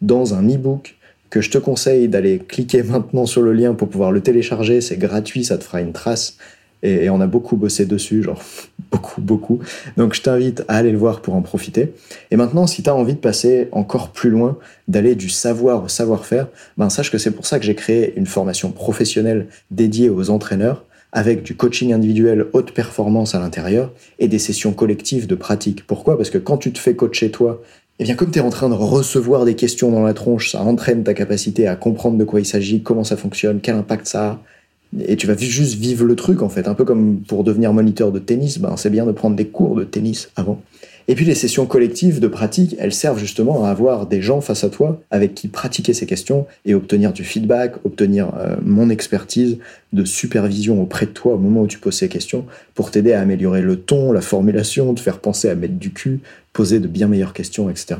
dans 0.00 0.34
un 0.34 0.48
e-book 0.48 0.96
que 1.30 1.40
je 1.40 1.50
te 1.50 1.58
conseille 1.58 2.08
d'aller 2.08 2.38
cliquer 2.38 2.82
maintenant 2.82 3.24
sur 3.24 3.42
le 3.42 3.52
lien 3.52 3.74
pour 3.74 3.88
pouvoir 3.88 4.12
le 4.12 4.20
télécharger. 4.20 4.80
C'est 4.80 4.96
gratuit, 4.96 5.44
ça 5.44 5.56
te 5.56 5.64
fera 5.64 5.80
une 5.80 5.92
trace. 5.92 6.36
Et, 6.82 7.10
on 7.10 7.20
a 7.20 7.26
beaucoup 7.26 7.56
bossé 7.56 7.84
dessus, 7.84 8.22
genre 8.22 8.42
beaucoup, 8.90 9.20
beaucoup. 9.20 9.60
Donc 9.96 10.14
je 10.14 10.22
t'invite 10.22 10.64
à 10.66 10.76
aller 10.76 10.92
le 10.92 10.98
voir 10.98 11.20
pour 11.20 11.34
en 11.34 11.42
profiter. 11.42 11.92
Et 12.30 12.36
maintenant, 12.36 12.66
si 12.66 12.82
tu 12.82 12.90
as 12.90 12.94
envie 12.94 13.14
de 13.14 13.18
passer 13.18 13.68
encore 13.72 14.10
plus 14.10 14.30
loin, 14.30 14.58
d'aller 14.88 15.14
du 15.14 15.28
savoir 15.28 15.84
au 15.84 15.88
savoir-faire, 15.88 16.48
ben 16.78 16.90
sache 16.90 17.10
que 17.10 17.18
c'est 17.18 17.30
pour 17.30 17.46
ça 17.46 17.58
que 17.58 17.64
j'ai 17.64 17.74
créé 17.74 18.14
une 18.16 18.26
formation 18.26 18.72
professionnelle 18.72 19.46
dédiée 19.70 20.08
aux 20.08 20.30
entraîneurs 20.30 20.84
avec 21.12 21.42
du 21.42 21.56
coaching 21.56 21.92
individuel 21.92 22.46
haute 22.52 22.72
performance 22.72 23.34
à 23.34 23.40
l'intérieur 23.40 23.92
et 24.18 24.28
des 24.28 24.38
sessions 24.38 24.72
collectives 24.72 25.26
de 25.26 25.34
pratique. 25.34 25.86
Pourquoi? 25.86 26.16
Parce 26.16 26.30
que 26.30 26.38
quand 26.38 26.56
tu 26.56 26.72
te 26.72 26.78
fais 26.78 26.94
coacher 26.94 27.30
toi 27.30 27.60
eh 28.00 28.04
bien, 28.04 28.14
comme 28.14 28.30
tu 28.30 28.38
es 28.38 28.42
en 28.42 28.48
train 28.48 28.70
de 28.70 28.74
recevoir 28.74 29.44
des 29.44 29.54
questions 29.54 29.90
dans 29.90 30.02
la 30.02 30.14
tronche, 30.14 30.52
ça 30.52 30.62
entraîne 30.62 31.04
ta 31.04 31.12
capacité 31.12 31.66
à 31.66 31.76
comprendre 31.76 32.16
de 32.16 32.24
quoi 32.24 32.40
il 32.40 32.46
s'agit, 32.46 32.82
comment 32.82 33.04
ça 33.04 33.18
fonctionne, 33.18 33.60
quel 33.60 33.74
impact 33.74 34.06
ça 34.06 34.26
a. 34.26 34.38
Et 35.06 35.16
tu 35.16 35.26
vas 35.26 35.36
juste 35.36 35.74
vivre 35.74 36.06
le 36.06 36.16
truc, 36.16 36.40
en 36.40 36.48
fait. 36.48 36.66
Un 36.66 36.72
peu 36.72 36.86
comme 36.86 37.20
pour 37.20 37.44
devenir 37.44 37.74
moniteur 37.74 38.10
de 38.10 38.18
tennis, 38.18 38.58
ben, 38.58 38.74
c'est 38.78 38.88
bien 38.88 39.04
de 39.04 39.12
prendre 39.12 39.36
des 39.36 39.48
cours 39.48 39.76
de 39.76 39.84
tennis 39.84 40.30
avant. 40.34 40.62
Et 41.08 41.14
puis 41.14 41.24
les 41.24 41.34
sessions 41.34 41.66
collectives 41.66 42.20
de 42.20 42.28
pratique, 42.28 42.76
elles 42.78 42.92
servent 42.92 43.18
justement 43.18 43.64
à 43.64 43.70
avoir 43.70 44.06
des 44.06 44.22
gens 44.22 44.40
face 44.40 44.64
à 44.64 44.68
toi 44.68 45.00
avec 45.10 45.34
qui 45.34 45.48
pratiquer 45.48 45.92
ces 45.92 46.06
questions 46.06 46.46
et 46.64 46.74
obtenir 46.74 47.12
du 47.12 47.24
feedback, 47.24 47.74
obtenir 47.84 48.32
euh, 48.38 48.56
mon 48.62 48.90
expertise 48.90 49.58
de 49.92 50.04
supervision 50.04 50.80
auprès 50.80 51.06
de 51.06 51.10
toi 51.10 51.34
au 51.34 51.38
moment 51.38 51.62
où 51.62 51.66
tu 51.66 51.78
poses 51.78 51.96
ces 51.96 52.08
questions 52.08 52.46
pour 52.74 52.90
t'aider 52.90 53.12
à 53.12 53.20
améliorer 53.20 53.62
le 53.62 53.76
ton, 53.76 54.12
la 54.12 54.20
formulation, 54.20 54.94
te 54.94 55.00
faire 55.00 55.18
penser 55.18 55.48
à 55.48 55.54
mettre 55.54 55.74
du 55.74 55.92
cul, 55.92 56.20
poser 56.52 56.80
de 56.80 56.88
bien 56.88 57.08
meilleures 57.08 57.32
questions, 57.32 57.70
etc. 57.70 57.96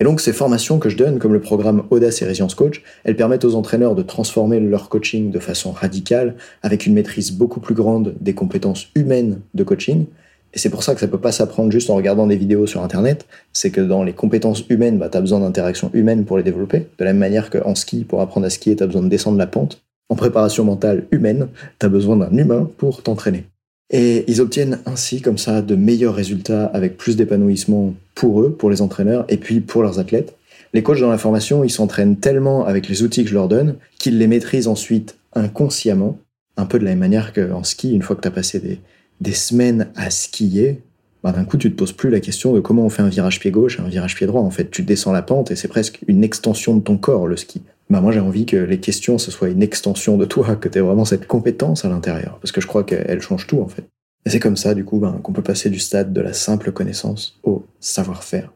Et 0.00 0.04
donc 0.04 0.20
ces 0.20 0.32
formations 0.32 0.78
que 0.78 0.88
je 0.88 0.96
donne, 0.96 1.18
comme 1.18 1.34
le 1.34 1.40
programme 1.40 1.84
Audace 1.90 2.22
et 2.22 2.24
Résilience 2.24 2.54
Coach, 2.54 2.82
elles 3.04 3.16
permettent 3.16 3.44
aux 3.44 3.54
entraîneurs 3.54 3.94
de 3.94 4.02
transformer 4.02 4.58
leur 4.58 4.88
coaching 4.88 5.30
de 5.30 5.38
façon 5.38 5.72
radicale, 5.72 6.36
avec 6.62 6.86
une 6.86 6.94
maîtrise 6.94 7.32
beaucoup 7.32 7.60
plus 7.60 7.74
grande 7.74 8.14
des 8.20 8.32
compétences 8.32 8.88
humaines 8.94 9.40
de 9.52 9.62
coaching, 9.62 10.06
et 10.52 10.58
c'est 10.58 10.70
pour 10.70 10.82
ça 10.82 10.94
que 10.94 11.00
ça 11.00 11.06
peut 11.06 11.18
pas 11.18 11.32
s'apprendre 11.32 11.70
juste 11.70 11.90
en 11.90 11.94
regardant 11.94 12.26
des 12.26 12.36
vidéos 12.36 12.66
sur 12.66 12.82
Internet. 12.82 13.26
C'est 13.52 13.70
que 13.70 13.80
dans 13.80 14.02
les 14.02 14.12
compétences 14.12 14.64
humaines, 14.68 14.98
bah, 14.98 15.08
tu 15.08 15.16
as 15.16 15.20
besoin 15.20 15.40
d'interaction 15.40 15.90
humaine 15.94 16.24
pour 16.24 16.36
les 16.36 16.42
développer. 16.42 16.86
De 16.98 17.04
la 17.04 17.12
même 17.12 17.20
manière 17.20 17.50
qu'en 17.50 17.74
ski, 17.74 18.04
pour 18.04 18.20
apprendre 18.20 18.46
à 18.46 18.50
skier, 18.50 18.74
tu 18.74 18.82
as 18.82 18.86
besoin 18.86 19.02
de 19.02 19.08
descendre 19.08 19.38
la 19.38 19.46
pente. 19.46 19.80
En 20.08 20.16
préparation 20.16 20.64
mentale 20.64 21.06
humaine, 21.12 21.48
tu 21.78 21.86
as 21.86 21.88
besoin 21.88 22.16
d'un 22.16 22.36
humain 22.36 22.68
pour 22.78 23.02
t'entraîner. 23.02 23.44
Et 23.90 24.24
ils 24.28 24.40
obtiennent 24.40 24.80
ainsi, 24.86 25.20
comme 25.20 25.38
ça, 25.38 25.62
de 25.62 25.76
meilleurs 25.76 26.14
résultats 26.14 26.66
avec 26.66 26.96
plus 26.96 27.16
d'épanouissement 27.16 27.94
pour 28.16 28.40
eux, 28.40 28.52
pour 28.52 28.70
les 28.70 28.82
entraîneurs, 28.82 29.24
et 29.28 29.36
puis 29.36 29.60
pour 29.60 29.82
leurs 29.82 30.00
athlètes. 30.00 30.36
Les 30.72 30.82
coachs 30.82 31.00
dans 31.00 31.10
la 31.10 31.18
formation, 31.18 31.62
ils 31.64 31.70
s'entraînent 31.70 32.16
tellement 32.16 32.64
avec 32.64 32.88
les 32.88 33.02
outils 33.02 33.24
que 33.24 33.30
je 33.30 33.34
leur 33.34 33.48
donne 33.48 33.76
qu'ils 33.98 34.18
les 34.18 34.28
maîtrisent 34.28 34.68
ensuite 34.68 35.16
inconsciemment, 35.34 36.18
un 36.56 36.66
peu 36.66 36.78
de 36.78 36.84
la 36.84 36.90
même 36.90 37.00
manière 37.00 37.32
qu'en 37.32 37.62
ski, 37.64 37.92
une 37.92 38.02
fois 38.02 38.16
que 38.16 38.20
tu 38.20 38.28
as 38.28 38.32
passé 38.32 38.58
des, 38.60 38.80
des 39.20 39.32
semaines 39.32 39.88
à 39.96 40.10
skier, 40.10 40.82
bah, 41.22 41.32
d'un 41.32 41.44
coup, 41.44 41.58
tu 41.58 41.70
te 41.70 41.76
poses 41.76 41.92
plus 41.92 42.10
la 42.10 42.20
question 42.20 42.54
de 42.54 42.60
comment 42.60 42.84
on 42.84 42.88
fait 42.88 43.02
un 43.02 43.08
virage 43.08 43.40
pied 43.40 43.50
gauche 43.50 43.78
un 43.78 43.88
virage 43.88 44.14
pied 44.14 44.26
droit. 44.26 44.40
En 44.40 44.50
fait, 44.50 44.70
tu 44.70 44.82
descends 44.82 45.12
la 45.12 45.22
pente 45.22 45.50
et 45.50 45.56
c'est 45.56 45.68
presque 45.68 46.00
une 46.08 46.24
extension 46.24 46.74
de 46.74 46.80
ton 46.80 46.96
corps, 46.96 47.26
le 47.26 47.36
ski. 47.36 47.62
Bah, 47.90 48.00
moi, 48.00 48.12
j'ai 48.12 48.20
envie 48.20 48.46
que 48.46 48.56
les 48.56 48.78
questions, 48.78 49.18
ce 49.18 49.30
soit 49.30 49.48
une 49.48 49.62
extension 49.62 50.16
de 50.16 50.24
toi, 50.24 50.56
que 50.56 50.68
tu 50.68 50.78
aies 50.78 50.82
vraiment 50.82 51.04
cette 51.04 51.26
compétence 51.26 51.84
à 51.84 51.88
l'intérieur. 51.88 52.38
Parce 52.40 52.52
que 52.52 52.60
je 52.60 52.66
crois 52.66 52.84
qu'elle 52.84 53.20
change 53.20 53.46
tout, 53.46 53.60
en 53.60 53.68
fait. 53.68 53.84
Et 54.24 54.30
c'est 54.30 54.40
comme 54.40 54.56
ça, 54.56 54.74
du 54.74 54.84
coup, 54.84 54.98
ben, 54.98 55.18
qu'on 55.22 55.32
peut 55.32 55.42
passer 55.42 55.70
du 55.70 55.78
stade 55.78 56.12
de 56.12 56.20
la 56.20 56.32
simple 56.32 56.72
connaissance 56.72 57.38
au 57.42 57.64
savoir-faire. 57.80 58.52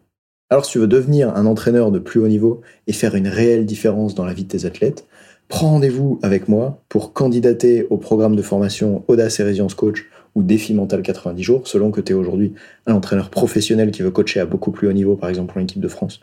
Alors, 0.51 0.65
si 0.65 0.73
tu 0.73 0.79
veux 0.79 0.87
devenir 0.87 1.35
un 1.37 1.47
entraîneur 1.47 1.91
de 1.91 1.99
plus 1.99 2.21
haut 2.21 2.29
niveau 2.29 2.61
et 2.87 2.93
faire 2.93 3.15
une 3.15 3.29
réelle 3.29 3.67
différence 3.67 4.15
dans 4.15 4.25
la 4.25 4.35
vie 4.35 4.45
de 4.45 4.49
tes 4.49 4.67
athlètes, 4.67 5.07
prends 5.49 5.71
rendez-vous 5.71 6.21
avec 6.23 6.49
moi 6.49 6.83
pour 6.89 7.13
candidater 7.13 7.87
au 7.91 7.97
programme 7.97 8.37
de 8.37 8.43
formation 8.43 9.05
Audace 9.09 9.41
et 9.41 9.43
Résilience 9.43 9.75
Coach 9.75 10.07
ou 10.35 10.43
défi 10.43 10.75
mental 10.75 11.03
90 11.03 11.43
jours, 11.43 11.69
selon 11.69 11.91
que 11.91 12.01
tu 12.01 12.13
es 12.13 12.15
aujourd'hui 12.15 12.55
un 12.87 12.95
entraîneur 12.95 13.31
professionnel 13.31 13.91
qui 13.91 14.03
veut 14.03 14.11
coacher 14.11 14.41
à 14.41 14.47
beaucoup 14.47 14.71
plus 14.71 14.89
haut 14.89 14.93
niveau, 14.93 15.17
par 15.17 15.29
exemple 15.29 15.53
pour 15.53 15.61
l'équipe 15.61 15.81
de 15.81 15.89
France, 15.89 16.21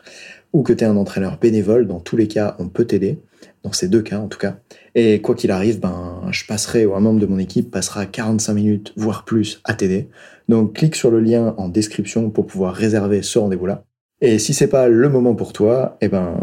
ou 0.52 0.62
que 0.62 0.72
tu 0.72 0.84
es 0.84 0.86
un 0.86 0.96
entraîneur 0.96 1.38
bénévole, 1.38 1.86
dans 1.86 2.00
tous 2.00 2.16
les 2.16 2.28
cas, 2.28 2.56
on 2.58 2.68
peut 2.68 2.84
t'aider, 2.84 3.18
dans 3.62 3.72
ces 3.72 3.88
deux 3.88 4.02
cas 4.02 4.18
en 4.18 4.28
tout 4.28 4.38
cas. 4.38 4.56
Et 4.94 5.20
quoi 5.20 5.34
qu'il 5.34 5.50
arrive, 5.50 5.80
ben, 5.80 6.22
je 6.30 6.44
passerai, 6.46 6.84
ou 6.84 6.94
un 6.94 7.00
membre 7.00 7.20
de 7.20 7.26
mon 7.26 7.38
équipe 7.38 7.70
passera 7.70 8.06
45 8.06 8.54
minutes, 8.54 8.92
voire 8.96 9.24
plus, 9.24 9.60
à 9.64 9.74
t'aider. 9.74 10.08
Donc 10.48 10.74
clique 10.74 10.96
sur 10.96 11.10
le 11.10 11.20
lien 11.20 11.54
en 11.56 11.68
description 11.68 12.30
pour 12.30 12.46
pouvoir 12.46 12.74
réserver 12.74 13.22
ce 13.22 13.38
rendez-vous-là. 13.38 13.84
Et 14.20 14.38
si 14.38 14.54
c'est 14.54 14.68
pas 14.68 14.88
le 14.88 15.08
moment 15.08 15.34
pour 15.34 15.52
toi, 15.52 15.96
eh 16.00 16.08
ben, 16.08 16.38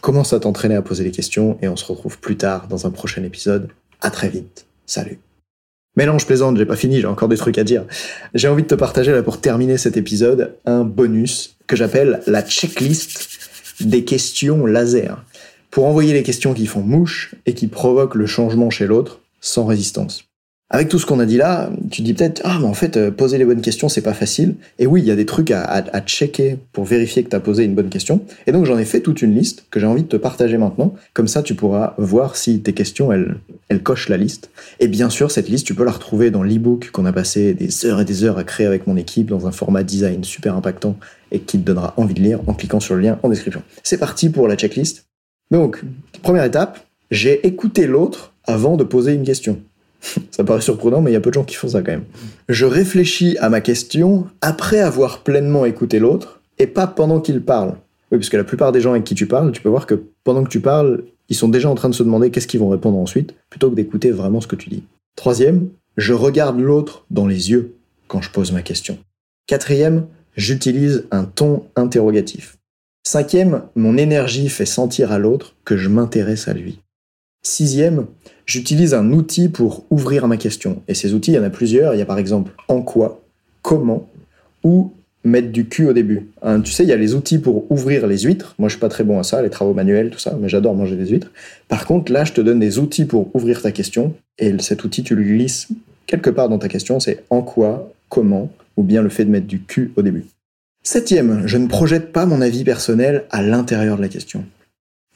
commence 0.00 0.32
à 0.32 0.40
t'entraîner 0.40 0.76
à 0.76 0.82
poser 0.82 1.02
les 1.02 1.10
questions 1.10 1.58
et 1.62 1.68
on 1.68 1.76
se 1.76 1.84
retrouve 1.84 2.20
plus 2.20 2.36
tard 2.36 2.68
dans 2.68 2.86
un 2.86 2.90
prochain 2.90 3.24
épisode. 3.24 3.68
À 4.00 4.10
très 4.10 4.28
vite. 4.28 4.66
Salut. 4.86 5.18
Mais 5.96 6.06
je 6.18 6.26
plaisante, 6.26 6.56
j'ai 6.56 6.66
pas 6.66 6.76
fini, 6.76 7.00
j'ai 7.00 7.06
encore 7.06 7.28
des 7.28 7.36
trucs 7.36 7.58
à 7.58 7.64
dire. 7.64 7.84
J'ai 8.34 8.48
envie 8.48 8.62
de 8.62 8.68
te 8.68 8.74
partager 8.74 9.12
là 9.12 9.22
pour 9.22 9.40
terminer 9.40 9.78
cet 9.78 9.96
épisode 9.96 10.56
un 10.66 10.84
bonus 10.84 11.56
que 11.66 11.76
j'appelle 11.76 12.20
la 12.26 12.42
checklist 12.42 13.38
des 13.80 14.04
questions 14.04 14.66
laser. 14.66 15.24
Pour 15.70 15.86
envoyer 15.86 16.12
les 16.12 16.22
questions 16.22 16.54
qui 16.54 16.66
font 16.66 16.82
mouche 16.82 17.34
et 17.46 17.54
qui 17.54 17.66
provoquent 17.66 18.14
le 18.14 18.26
changement 18.26 18.70
chez 18.70 18.86
l'autre 18.86 19.20
sans 19.40 19.66
résistance. 19.66 20.24
Avec 20.70 20.88
tout 20.88 20.98
ce 20.98 21.04
qu'on 21.04 21.20
a 21.20 21.26
dit 21.26 21.36
là, 21.36 21.70
tu 21.90 22.00
dis 22.00 22.14
peut-être 22.14 22.40
ah 22.42 22.56
mais 22.58 22.66
en 22.66 22.72
fait 22.72 22.96
euh, 22.96 23.10
poser 23.10 23.36
les 23.36 23.44
bonnes 23.44 23.60
questions 23.60 23.90
c'est 23.90 24.00
pas 24.00 24.14
facile. 24.14 24.54
Et 24.78 24.86
oui, 24.86 25.02
il 25.02 25.06
y 25.06 25.10
a 25.10 25.14
des 25.14 25.26
trucs 25.26 25.50
à, 25.50 25.62
à, 25.62 26.00
checker 26.00 26.56
pour 26.72 26.84
vérifier 26.84 27.22
que 27.22 27.28
tu 27.28 27.36
as 27.36 27.40
posé 27.40 27.64
une 27.64 27.74
bonne 27.74 27.90
question. 27.90 28.22
Et 28.46 28.52
donc 28.52 28.64
j'en 28.64 28.78
ai 28.78 28.86
fait 28.86 29.00
toute 29.00 29.20
une 29.20 29.34
liste 29.34 29.66
que 29.70 29.78
j'ai 29.78 29.86
envie 29.86 30.04
de 30.04 30.08
te 30.08 30.16
partager 30.16 30.56
maintenant. 30.56 30.94
Comme 31.12 31.28
ça 31.28 31.42
tu 31.42 31.54
pourras 31.54 31.94
voir 31.98 32.34
si 32.34 32.60
tes 32.60 32.72
questions 32.72 33.12
elles, 33.12 33.36
elles 33.68 33.82
cochent 33.82 34.08
la 34.08 34.16
liste. 34.16 34.50
Et 34.80 34.88
bien 34.88 35.10
sûr 35.10 35.30
cette 35.30 35.50
liste 35.50 35.66
tu 35.66 35.74
peux 35.74 35.84
la 35.84 35.92
retrouver 35.92 36.30
dans 36.30 36.42
l'ebook 36.42 36.90
qu'on 36.92 37.04
a 37.04 37.12
passé 37.12 37.52
des 37.52 37.84
heures 37.84 38.00
et 38.00 38.06
des 38.06 38.24
heures 38.24 38.38
à 38.38 38.44
créer 38.44 38.66
avec 38.66 38.86
mon 38.86 38.96
équipe 38.96 39.28
dans 39.28 39.46
un 39.46 39.52
format 39.52 39.82
design 39.82 40.24
super 40.24 40.56
impactant 40.56 40.96
et 41.30 41.40
qui 41.40 41.58
te 41.58 41.64
donnera 41.64 41.92
envie 41.98 42.14
de 42.14 42.22
lire 42.22 42.40
en 42.46 42.54
cliquant 42.54 42.80
sur 42.80 42.94
le 42.94 43.02
lien 43.02 43.18
en 43.22 43.28
description. 43.28 43.62
C'est 43.82 43.98
parti 43.98 44.30
pour 44.30 44.48
la 44.48 44.56
checklist. 44.56 45.04
Donc 45.50 45.84
première 46.22 46.44
étape, 46.44 46.86
j'ai 47.10 47.46
écouté 47.46 47.86
l'autre 47.86 48.32
avant 48.44 48.78
de 48.78 48.84
poser 48.84 49.12
une 49.12 49.24
question. 49.24 49.60
Ça 50.30 50.44
paraît 50.44 50.60
surprenant, 50.60 51.00
mais 51.00 51.10
il 51.10 51.14
y 51.14 51.16
a 51.16 51.20
peu 51.20 51.30
de 51.30 51.34
gens 51.34 51.44
qui 51.44 51.56
font 51.56 51.68
ça 51.68 51.82
quand 51.82 51.92
même. 51.92 52.04
Je 52.48 52.66
réfléchis 52.66 53.36
à 53.38 53.48
ma 53.48 53.60
question 53.60 54.26
après 54.40 54.80
avoir 54.80 55.22
pleinement 55.22 55.64
écouté 55.64 55.98
l'autre 55.98 56.40
et 56.58 56.66
pas 56.66 56.86
pendant 56.86 57.20
qu'il 57.20 57.42
parle. 57.42 57.76
Oui, 58.12 58.18
parce 58.18 58.28
que 58.28 58.36
la 58.36 58.44
plupart 58.44 58.72
des 58.72 58.80
gens 58.80 58.92
avec 58.92 59.04
qui 59.04 59.14
tu 59.14 59.26
parles, 59.26 59.52
tu 59.52 59.62
peux 59.62 59.68
voir 59.68 59.86
que 59.86 60.02
pendant 60.22 60.44
que 60.44 60.50
tu 60.50 60.60
parles, 60.60 61.04
ils 61.28 61.36
sont 61.36 61.48
déjà 61.48 61.68
en 61.70 61.74
train 61.74 61.88
de 61.88 61.94
se 61.94 62.02
demander 62.02 62.30
qu'est-ce 62.30 62.46
qu'ils 62.46 62.60
vont 62.60 62.68
répondre 62.68 62.98
ensuite, 62.98 63.34
plutôt 63.50 63.70
que 63.70 63.74
d'écouter 63.74 64.10
vraiment 64.10 64.40
ce 64.40 64.46
que 64.46 64.56
tu 64.56 64.68
dis. 64.68 64.84
Troisième, 65.16 65.68
je 65.96 66.12
regarde 66.12 66.60
l'autre 66.60 67.06
dans 67.10 67.26
les 67.26 67.50
yeux 67.50 67.76
quand 68.08 68.20
je 68.20 68.30
pose 68.30 68.52
ma 68.52 68.62
question. 68.62 68.98
Quatrième, 69.46 70.06
j'utilise 70.36 71.06
un 71.10 71.24
ton 71.24 71.64
interrogatif. 71.76 72.58
Cinquième, 73.06 73.62
mon 73.74 73.96
énergie 73.96 74.48
fait 74.48 74.66
sentir 74.66 75.12
à 75.12 75.18
l'autre 75.18 75.54
que 75.64 75.76
je 75.76 75.88
m'intéresse 75.88 76.48
à 76.48 76.54
lui. 76.54 76.80
Sixième, 77.46 78.06
j'utilise 78.46 78.94
un 78.94 79.12
outil 79.12 79.48
pour 79.48 79.84
ouvrir 79.90 80.26
ma 80.26 80.38
question. 80.38 80.82
Et 80.88 80.94
ces 80.94 81.12
outils, 81.14 81.32
il 81.32 81.34
y 81.34 81.38
en 81.38 81.44
a 81.44 81.50
plusieurs. 81.50 81.94
Il 81.94 81.98
y 81.98 82.02
a 82.02 82.06
par 82.06 82.18
exemple 82.18 82.52
en 82.68 82.82
quoi, 82.82 83.22
comment 83.62 84.08
ou 84.64 84.92
mettre 85.24 85.52
du 85.52 85.66
cul 85.66 85.86
au 85.86 85.92
début. 85.92 86.28
Hein, 86.42 86.60
tu 86.60 86.72
sais, 86.72 86.84
il 86.84 86.88
y 86.88 86.92
a 86.92 86.96
les 86.96 87.14
outils 87.14 87.38
pour 87.38 87.70
ouvrir 87.70 88.06
les 88.06 88.18
huîtres. 88.20 88.54
Moi, 88.58 88.68
je 88.68 88.74
suis 88.74 88.80
pas 88.80 88.88
très 88.88 89.04
bon 89.04 89.18
à 89.18 89.22
ça, 89.22 89.42
les 89.42 89.50
travaux 89.50 89.74
manuels, 89.74 90.10
tout 90.10 90.18
ça, 90.18 90.36
mais 90.40 90.48
j'adore 90.48 90.74
manger 90.74 90.96
des 90.96 91.06
huîtres. 91.06 91.30
Par 91.68 91.86
contre, 91.86 92.12
là, 92.12 92.24
je 92.24 92.32
te 92.32 92.40
donne 92.40 92.60
des 92.60 92.78
outils 92.78 93.04
pour 93.04 93.34
ouvrir 93.34 93.62
ta 93.62 93.72
question. 93.72 94.14
Et 94.38 94.54
cet 94.60 94.84
outil, 94.84 95.02
tu 95.02 95.14
le 95.14 95.22
glisses 95.22 95.68
quelque 96.06 96.30
part 96.30 96.48
dans 96.48 96.58
ta 96.58 96.68
question. 96.68 96.98
C'est 97.00 97.24
en 97.30 97.42
quoi, 97.42 97.92
comment, 98.08 98.50
ou 98.76 98.82
bien 98.82 99.02
le 99.02 99.08
fait 99.08 99.24
de 99.24 99.30
mettre 99.30 99.46
du 99.46 99.62
cul 99.62 99.92
au 99.96 100.02
début. 100.02 100.24
Septième, 100.82 101.46
je 101.46 101.56
ne 101.56 101.66
projette 101.66 102.12
pas 102.12 102.26
mon 102.26 102.42
avis 102.42 102.64
personnel 102.64 103.24
à 103.30 103.42
l'intérieur 103.42 103.96
de 103.96 104.02
la 104.02 104.08
question. 104.08 104.44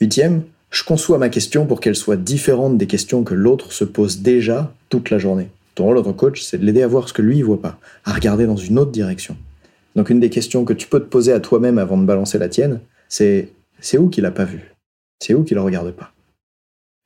Huitième, 0.00 0.42
je 0.70 0.84
conçois 0.84 1.18
ma 1.18 1.28
question 1.28 1.66
pour 1.66 1.80
qu'elle 1.80 1.96
soit 1.96 2.16
différente 2.16 2.76
des 2.76 2.86
questions 2.86 3.24
que 3.24 3.34
l'autre 3.34 3.72
se 3.72 3.84
pose 3.84 4.20
déjà 4.20 4.72
toute 4.88 5.10
la 5.10 5.18
journée. 5.18 5.48
Ton 5.74 5.84
rôle 5.84 5.98
en 5.98 6.02
tant 6.02 6.12
coach, 6.12 6.42
c'est 6.42 6.58
de 6.58 6.64
l'aider 6.64 6.82
à 6.82 6.88
voir 6.88 7.08
ce 7.08 7.12
que 7.12 7.22
lui 7.22 7.38
ne 7.38 7.44
voit 7.44 7.60
pas, 7.60 7.78
à 8.04 8.12
regarder 8.12 8.46
dans 8.46 8.56
une 8.56 8.78
autre 8.78 8.90
direction. 8.90 9.36
Donc 9.96 10.10
une 10.10 10.20
des 10.20 10.30
questions 10.30 10.64
que 10.64 10.72
tu 10.72 10.88
peux 10.88 11.00
te 11.00 11.06
poser 11.06 11.32
à 11.32 11.40
toi-même 11.40 11.78
avant 11.78 11.96
de 11.96 12.04
balancer 12.04 12.38
la 12.38 12.48
tienne, 12.48 12.80
c'est 13.08 13.48
c'est 13.80 13.98
où 13.98 14.08
qu'il 14.08 14.24
n'a 14.24 14.30
pas 14.30 14.44
vu? 14.44 14.74
C'est 15.20 15.34
où 15.34 15.44
qu'il 15.44 15.56
ne 15.56 15.62
regarde 15.62 15.92
pas? 15.92 16.12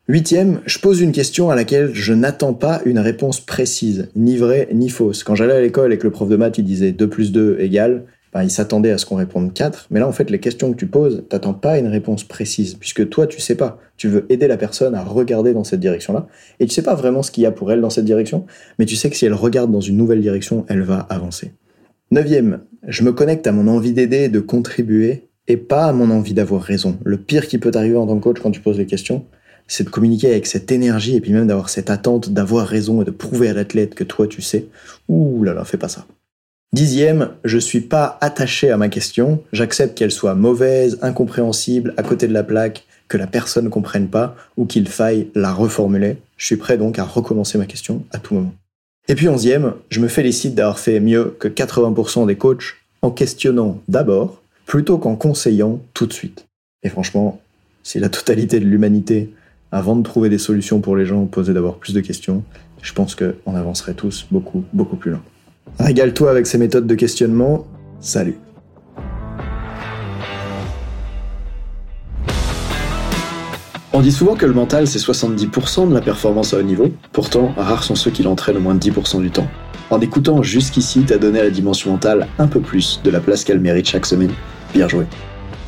Huitième, 0.08 0.60
je 0.66 0.78
pose 0.78 1.00
une 1.00 1.12
question 1.12 1.50
à 1.50 1.54
laquelle 1.54 1.94
je 1.94 2.12
n'attends 2.12 2.54
pas 2.54 2.82
une 2.84 2.98
réponse 2.98 3.40
précise, 3.40 4.08
ni 4.16 4.36
vraie 4.36 4.68
ni 4.72 4.88
fausse. 4.88 5.22
Quand 5.22 5.34
j'allais 5.34 5.54
à 5.54 5.60
l'école 5.60 5.92
et 5.92 5.98
que 5.98 6.04
le 6.04 6.10
prof 6.10 6.28
de 6.28 6.36
maths 6.36 6.58
il 6.58 6.64
disait 6.64 6.92
2 6.92 7.08
plus 7.08 7.30
2 7.30 7.58
égale, 7.60 8.04
ben, 8.32 8.42
il 8.42 8.50
s'attendait 8.50 8.90
à 8.90 8.98
ce 8.98 9.06
qu'on 9.06 9.16
réponde 9.16 9.52
4. 9.52 9.88
Mais 9.90 10.00
là, 10.00 10.08
en 10.08 10.12
fait, 10.12 10.30
les 10.30 10.40
questions 10.40 10.72
que 10.72 10.76
tu 10.78 10.86
poses, 10.86 11.24
t'attends 11.28 11.54
pas 11.54 11.78
une 11.78 11.86
réponse 11.86 12.24
précise, 12.24 12.74
puisque 12.74 13.08
toi, 13.08 13.26
tu 13.26 13.40
sais 13.40 13.54
pas. 13.54 13.78
Tu 13.96 14.08
veux 14.08 14.26
aider 14.30 14.48
la 14.48 14.56
personne 14.56 14.94
à 14.94 15.04
regarder 15.04 15.52
dans 15.52 15.64
cette 15.64 15.80
direction-là, 15.80 16.26
et 16.58 16.66
tu 16.66 16.72
sais 16.72 16.82
pas 16.82 16.94
vraiment 16.94 17.22
ce 17.22 17.30
qu'il 17.30 17.44
y 17.44 17.46
a 17.46 17.52
pour 17.52 17.70
elle 17.70 17.80
dans 17.80 17.90
cette 17.90 18.04
direction, 18.04 18.46
mais 18.78 18.86
tu 18.86 18.96
sais 18.96 19.10
que 19.10 19.16
si 19.16 19.26
elle 19.26 19.34
regarde 19.34 19.70
dans 19.70 19.80
une 19.80 19.96
nouvelle 19.96 20.20
direction, 20.20 20.64
elle 20.68 20.82
va 20.82 20.98
avancer. 21.10 21.52
Neuvième, 22.10 22.60
je 22.88 23.04
me 23.04 23.12
connecte 23.12 23.46
à 23.46 23.52
mon 23.52 23.68
envie 23.68 23.92
d'aider, 23.92 24.28
de 24.28 24.40
contribuer, 24.40 25.28
et 25.48 25.56
pas 25.56 25.86
à 25.86 25.92
mon 25.92 26.10
envie 26.10 26.34
d'avoir 26.34 26.62
raison. 26.62 26.98
Le 27.04 27.18
pire 27.18 27.48
qui 27.48 27.58
peut 27.58 27.70
t'arriver 27.70 27.96
en 27.96 28.06
tant 28.06 28.16
que 28.16 28.22
coach 28.22 28.40
quand 28.40 28.50
tu 28.50 28.60
poses 28.60 28.76
des 28.76 28.86
questions, 28.86 29.24
c'est 29.66 29.84
de 29.84 29.90
communiquer 29.90 30.28
avec 30.28 30.46
cette 30.46 30.70
énergie 30.72 31.16
et 31.16 31.20
puis 31.20 31.32
même 31.32 31.46
d'avoir 31.46 31.68
cette 31.68 31.90
attente 31.90 32.30
d'avoir 32.30 32.66
raison 32.66 33.02
et 33.02 33.04
de 33.04 33.10
prouver 33.10 33.48
à 33.48 33.54
l'athlète 33.54 33.94
que 33.94 34.04
toi 34.04 34.26
tu 34.26 34.42
sais. 34.42 34.66
Ouh 35.08 35.42
là 35.44 35.54
là, 35.54 35.64
fais 35.64 35.78
pas 35.78 35.88
ça. 35.88 36.06
Dixième, 36.72 37.32
je 37.44 37.58
suis 37.58 37.82
pas 37.82 38.16
attaché 38.22 38.70
à 38.70 38.78
ma 38.78 38.88
question, 38.88 39.42
j'accepte 39.52 39.94
qu'elle 39.96 40.10
soit 40.10 40.34
mauvaise, 40.34 40.98
incompréhensible, 41.02 41.92
à 41.98 42.02
côté 42.02 42.26
de 42.26 42.32
la 42.32 42.42
plaque, 42.42 42.86
que 43.08 43.18
la 43.18 43.26
personne 43.26 43.66
ne 43.66 43.70
comprenne 43.70 44.08
pas 44.08 44.34
ou 44.56 44.64
qu'il 44.64 44.88
faille 44.88 45.28
la 45.34 45.52
reformuler. 45.52 46.16
Je 46.38 46.46
suis 46.46 46.56
prêt 46.56 46.78
donc 46.78 46.98
à 46.98 47.04
recommencer 47.04 47.58
ma 47.58 47.66
question 47.66 48.04
à 48.10 48.18
tout 48.18 48.32
moment. 48.32 48.54
Et 49.06 49.14
puis 49.14 49.28
onzième, 49.28 49.74
je 49.90 50.00
me 50.00 50.08
félicite 50.08 50.54
d'avoir 50.54 50.78
fait 50.78 50.98
mieux 50.98 51.36
que 51.38 51.46
80% 51.46 52.26
des 52.26 52.36
coachs 52.36 52.76
en 53.02 53.10
questionnant 53.10 53.82
d'abord 53.88 54.40
plutôt 54.64 54.96
qu'en 54.96 55.16
conseillant 55.16 55.78
tout 55.92 56.06
de 56.06 56.12
suite. 56.14 56.46
Et 56.82 56.88
franchement, 56.88 57.42
si 57.82 57.98
la 57.98 58.08
totalité 58.08 58.60
de 58.60 58.64
l'humanité 58.64 59.34
avant 59.72 59.94
de 59.94 60.02
trouver 60.02 60.30
des 60.30 60.38
solutions 60.38 60.80
pour 60.80 60.96
les 60.96 61.04
gens, 61.04 61.26
poser 61.26 61.52
d'abord 61.52 61.76
plus 61.76 61.92
de 61.92 62.00
questions, 62.00 62.44
je 62.80 62.94
pense 62.94 63.14
qu'on 63.14 63.54
avancerait 63.54 63.92
tous 63.94 64.26
beaucoup, 64.30 64.64
beaucoup 64.72 64.96
plus 64.96 65.10
loin. 65.10 65.22
Régale-toi 65.78 66.30
avec 66.30 66.46
ces 66.46 66.58
méthodes 66.58 66.86
de 66.86 66.94
questionnement. 66.94 67.66
Salut 68.00 68.36
On 73.94 74.00
dit 74.00 74.12
souvent 74.12 74.36
que 74.36 74.46
le 74.46 74.54
mental 74.54 74.86
c'est 74.86 74.98
70% 74.98 75.88
de 75.88 75.94
la 75.94 76.00
performance 76.00 76.54
à 76.54 76.58
haut 76.58 76.62
niveau, 76.62 76.90
pourtant 77.12 77.52
rares 77.56 77.84
sont 77.84 77.94
ceux 77.94 78.10
qui 78.10 78.22
l'entraînent 78.22 78.56
au 78.56 78.60
moins 78.60 78.74
de 78.74 78.80
10% 78.80 79.20
du 79.20 79.30
temps. 79.30 79.46
En 79.90 80.00
écoutant 80.00 80.42
jusqu'ici, 80.42 81.04
t'as 81.06 81.18
donné 81.18 81.40
à 81.40 81.44
la 81.44 81.50
dimension 81.50 81.92
mentale 81.92 82.26
un 82.38 82.46
peu 82.46 82.60
plus 82.60 83.02
de 83.04 83.10
la 83.10 83.20
place 83.20 83.44
qu'elle 83.44 83.60
mérite 83.60 83.86
chaque 83.86 84.06
semaine. 84.06 84.32
Bien 84.72 84.88
joué. 84.88 85.04